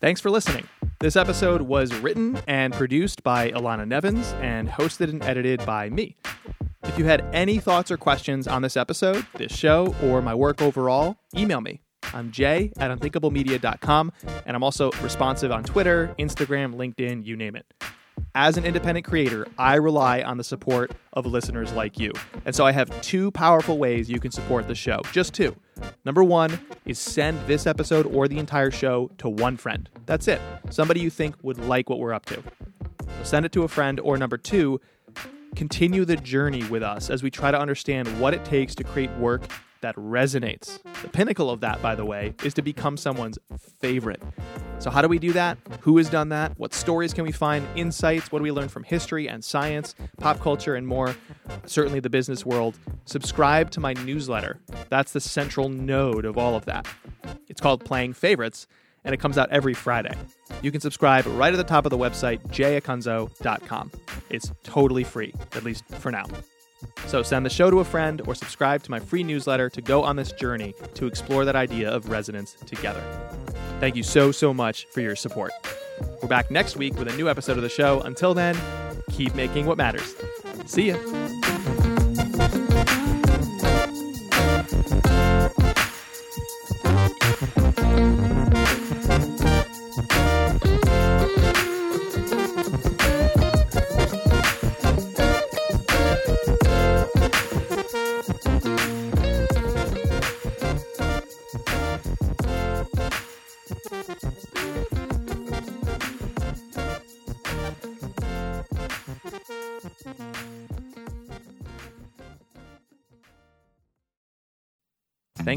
Thanks 0.00 0.20
for 0.20 0.30
listening. 0.30 0.68
This 1.00 1.16
episode 1.16 1.62
was 1.62 1.94
written 1.94 2.38
and 2.46 2.74
produced 2.74 3.22
by 3.22 3.50
Alana 3.52 3.88
Nevins 3.88 4.34
and 4.42 4.68
hosted 4.68 5.08
and 5.08 5.24
edited 5.24 5.64
by 5.64 5.88
me. 5.88 6.18
If 6.84 6.98
you 6.98 7.06
had 7.06 7.24
any 7.32 7.58
thoughts 7.58 7.90
or 7.90 7.96
questions 7.96 8.46
on 8.46 8.60
this 8.60 8.76
episode, 8.76 9.26
this 9.36 9.50
show, 9.50 9.94
or 10.02 10.20
my 10.20 10.34
work 10.34 10.60
overall, 10.60 11.16
email 11.34 11.62
me. 11.62 11.80
I'm 12.12 12.30
jay 12.30 12.70
at 12.76 12.90
unthinkablemedia.com, 12.90 14.12
and 14.44 14.54
I'm 14.54 14.62
also 14.62 14.90
responsive 15.00 15.50
on 15.50 15.64
Twitter, 15.64 16.14
Instagram, 16.18 16.74
LinkedIn, 16.74 17.24
you 17.24 17.34
name 17.34 17.56
it. 17.56 17.64
As 18.34 18.56
an 18.56 18.64
independent 18.64 19.06
creator, 19.06 19.46
I 19.58 19.74
rely 19.74 20.22
on 20.22 20.38
the 20.38 20.44
support 20.44 20.92
of 21.12 21.26
listeners 21.26 21.72
like 21.72 21.98
you. 21.98 22.12
And 22.44 22.54
so 22.54 22.64
I 22.64 22.72
have 22.72 23.00
two 23.02 23.30
powerful 23.30 23.78
ways 23.78 24.08
you 24.08 24.20
can 24.20 24.30
support 24.30 24.68
the 24.68 24.74
show. 24.74 25.00
Just 25.12 25.34
two. 25.34 25.56
Number 26.04 26.22
one 26.22 26.60
is 26.84 26.98
send 26.98 27.38
this 27.46 27.66
episode 27.66 28.06
or 28.06 28.28
the 28.28 28.38
entire 28.38 28.70
show 28.70 29.10
to 29.18 29.28
one 29.28 29.56
friend. 29.56 29.88
That's 30.06 30.28
it. 30.28 30.40
Somebody 30.70 31.00
you 31.00 31.10
think 31.10 31.36
would 31.42 31.58
like 31.58 31.88
what 31.88 31.98
we're 31.98 32.12
up 32.12 32.26
to. 32.26 32.42
So 33.18 33.24
send 33.24 33.46
it 33.46 33.52
to 33.52 33.64
a 33.64 33.68
friend. 33.68 33.98
Or 34.00 34.16
number 34.16 34.36
two, 34.36 34.80
continue 35.56 36.04
the 36.04 36.16
journey 36.16 36.64
with 36.64 36.82
us 36.82 37.10
as 37.10 37.22
we 37.22 37.30
try 37.30 37.50
to 37.50 37.58
understand 37.58 38.20
what 38.20 38.34
it 38.34 38.44
takes 38.44 38.74
to 38.76 38.84
create 38.84 39.10
work 39.12 39.42
that 39.80 39.96
resonates. 39.96 40.78
The 41.02 41.08
pinnacle 41.08 41.50
of 41.50 41.60
that, 41.60 41.80
by 41.82 41.94
the 41.94 42.04
way, 42.04 42.34
is 42.44 42.54
to 42.54 42.62
become 42.62 42.96
someone's 42.96 43.38
favorite. 43.80 44.22
So, 44.78 44.90
how 44.90 45.02
do 45.02 45.08
we 45.08 45.18
do 45.18 45.32
that? 45.32 45.58
Who 45.80 45.98
has 45.98 46.08
done 46.08 46.30
that? 46.30 46.58
What 46.58 46.72
stories 46.72 47.12
can 47.12 47.24
we 47.24 47.32
find? 47.32 47.66
Insights? 47.76 48.32
What 48.32 48.38
do 48.38 48.42
we 48.42 48.52
learn 48.52 48.68
from 48.68 48.82
history 48.82 49.28
and 49.28 49.44
science, 49.44 49.94
pop 50.18 50.40
culture, 50.40 50.74
and 50.74 50.86
more? 50.86 51.14
Certainly 51.66 52.00
the 52.00 52.10
business 52.10 52.46
world. 52.46 52.78
Subscribe 53.04 53.70
to 53.72 53.80
my 53.80 53.92
newsletter. 53.92 54.58
That's 54.88 55.12
the 55.12 55.20
central 55.20 55.68
node 55.68 56.24
of 56.24 56.38
all 56.38 56.54
of 56.54 56.64
that. 56.64 56.86
It's 57.48 57.60
called 57.60 57.84
Playing 57.84 58.14
Favorites, 58.14 58.66
and 59.04 59.14
it 59.14 59.18
comes 59.18 59.36
out 59.36 59.50
every 59.50 59.74
Friday. 59.74 60.14
You 60.62 60.70
can 60.70 60.80
subscribe 60.80 61.26
right 61.26 61.52
at 61.52 61.56
the 61.56 61.64
top 61.64 61.84
of 61.84 61.90
the 61.90 61.98
website, 61.98 62.40
jayacunzo.com. 62.48 63.90
It's 64.30 64.52
totally 64.62 65.04
free, 65.04 65.34
at 65.52 65.64
least 65.64 65.84
for 65.86 66.10
now. 66.10 66.24
So 67.06 67.22
send 67.22 67.44
the 67.44 67.50
show 67.50 67.70
to 67.70 67.80
a 67.80 67.84
friend 67.84 68.22
or 68.26 68.34
subscribe 68.34 68.82
to 68.84 68.90
my 68.90 69.00
free 69.00 69.22
newsletter 69.22 69.68
to 69.70 69.82
go 69.82 70.02
on 70.02 70.16
this 70.16 70.32
journey 70.32 70.74
to 70.94 71.06
explore 71.06 71.44
that 71.44 71.56
idea 71.56 71.90
of 71.90 72.08
resonance 72.08 72.54
together. 72.66 73.02
Thank 73.80 73.96
you 73.96 74.02
so, 74.02 74.30
so 74.32 74.52
much 74.52 74.86
for 74.86 75.00
your 75.00 75.16
support. 75.16 75.52
We're 76.22 76.28
back 76.28 76.50
next 76.50 76.76
week 76.76 76.98
with 76.98 77.08
a 77.08 77.16
new 77.16 77.28
episode 77.28 77.56
of 77.56 77.62
the 77.62 77.68
show. 77.68 78.00
Until 78.00 78.34
then, 78.34 78.56
keep 79.10 79.34
making 79.34 79.66
what 79.66 79.76
matters. 79.76 80.14
See 80.66 80.88
ya. 80.88 81.39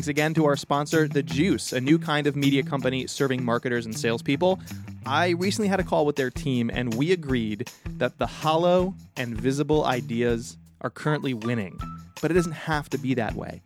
Thanks 0.04 0.10
again 0.10 0.34
to 0.34 0.44
our 0.44 0.58
sponsor, 0.58 1.08
The 1.08 1.24
Juice, 1.24 1.72
a 1.72 1.80
new 1.80 1.98
kind 1.98 2.28
of 2.28 2.36
media 2.36 2.62
company 2.62 3.08
serving 3.08 3.42
marketers 3.42 3.86
and 3.86 3.98
salespeople. 3.98 4.60
I 5.06 5.30
recently 5.30 5.70
had 5.70 5.80
a 5.80 5.84
call 5.86 6.06
with 6.06 6.18
their 6.18 6.30
team, 6.30 6.70
and 6.70 6.94
we 6.96 7.14
agreed 7.14 7.72
that 7.86 8.18
the 8.18 8.28
hollow 8.28 8.96
and 9.16 9.40
visible 9.40 9.86
ideas 9.86 10.58
are 10.82 10.90
currently 10.90 11.34
winning, 11.34 11.80
but 12.22 12.32
it 12.32 12.34
doesn't 12.34 12.52
have 12.52 12.90
to 12.90 12.98
be 12.98 13.14
that 13.14 13.36
way. 13.36 13.62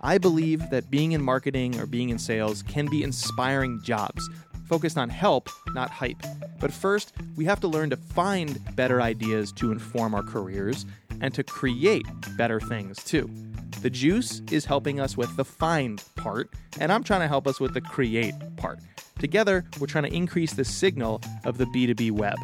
I 0.00 0.16
believe 0.16 0.70
that 0.70 0.90
being 0.90 1.12
in 1.12 1.20
marketing 1.20 1.78
or 1.78 1.84
being 1.84 2.08
in 2.08 2.18
sales 2.18 2.62
can 2.62 2.86
be 2.86 3.02
inspiring 3.02 3.82
jobs, 3.84 4.26
focused 4.66 4.96
on 4.96 5.10
help, 5.10 5.50
not 5.74 5.90
hype. 5.90 6.22
But 6.60 6.72
first, 6.72 7.12
we 7.36 7.44
have 7.44 7.60
to 7.60 7.68
learn 7.68 7.90
to 7.90 7.98
find 7.98 8.58
better 8.74 9.02
ideas 9.02 9.52
to 9.56 9.70
inform 9.70 10.14
our 10.14 10.22
careers 10.22 10.86
and 11.20 11.34
to 11.34 11.44
create 11.44 12.06
better 12.38 12.58
things 12.58 13.04
too. 13.04 13.28
The 13.82 13.90
juice 13.90 14.40
is 14.50 14.64
helping 14.64 15.00
us 15.00 15.16
with 15.16 15.36
the 15.36 15.44
find 15.44 16.02
part, 16.16 16.50
and 16.80 16.92
I'm 16.92 17.04
trying 17.04 17.20
to 17.20 17.28
help 17.28 17.46
us 17.46 17.60
with 17.60 17.74
the 17.74 17.80
create 17.80 18.34
part. 18.56 18.80
Together, 19.18 19.64
we're 19.78 19.86
trying 19.86 20.04
to 20.04 20.14
increase 20.14 20.52
the 20.54 20.64
signal 20.64 21.20
of 21.44 21.58
the 21.58 21.66
B2B 21.66 22.10
web. 22.10 22.36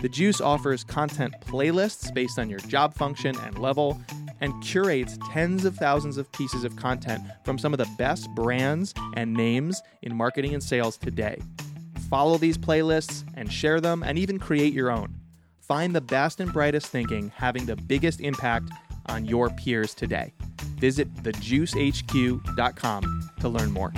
The 0.00 0.08
Juice 0.08 0.40
offers 0.40 0.82
content 0.82 1.34
playlists 1.42 2.14
based 2.14 2.38
on 2.38 2.48
your 2.48 2.60
job 2.60 2.94
function 2.94 3.36
and 3.40 3.58
level, 3.58 4.00
and 4.40 4.58
curates 4.62 5.18
tens 5.30 5.66
of 5.66 5.76
thousands 5.76 6.16
of 6.16 6.32
pieces 6.32 6.64
of 6.64 6.74
content 6.76 7.22
from 7.44 7.58
some 7.58 7.74
of 7.74 7.78
the 7.78 7.88
best 7.98 8.30
brands 8.34 8.94
and 9.14 9.34
names 9.34 9.82
in 10.00 10.16
marketing 10.16 10.54
and 10.54 10.62
sales 10.62 10.96
today. 10.96 11.38
Follow 12.08 12.38
these 12.38 12.56
playlists 12.56 13.24
and 13.34 13.52
share 13.52 13.80
them, 13.80 14.02
and 14.02 14.18
even 14.18 14.38
create 14.38 14.72
your 14.72 14.90
own. 14.90 15.14
Find 15.60 15.94
the 15.94 16.00
best 16.00 16.40
and 16.40 16.52
brightest 16.52 16.86
thinking 16.86 17.30
having 17.36 17.66
the 17.66 17.76
biggest 17.76 18.20
impact 18.20 18.70
on 19.10 19.24
your 19.24 19.50
peers 19.50 19.94
today. 19.94 20.32
Visit 20.78 21.12
thejuicehq.com 21.22 23.30
to 23.40 23.48
learn 23.48 23.72
more. 23.72 23.92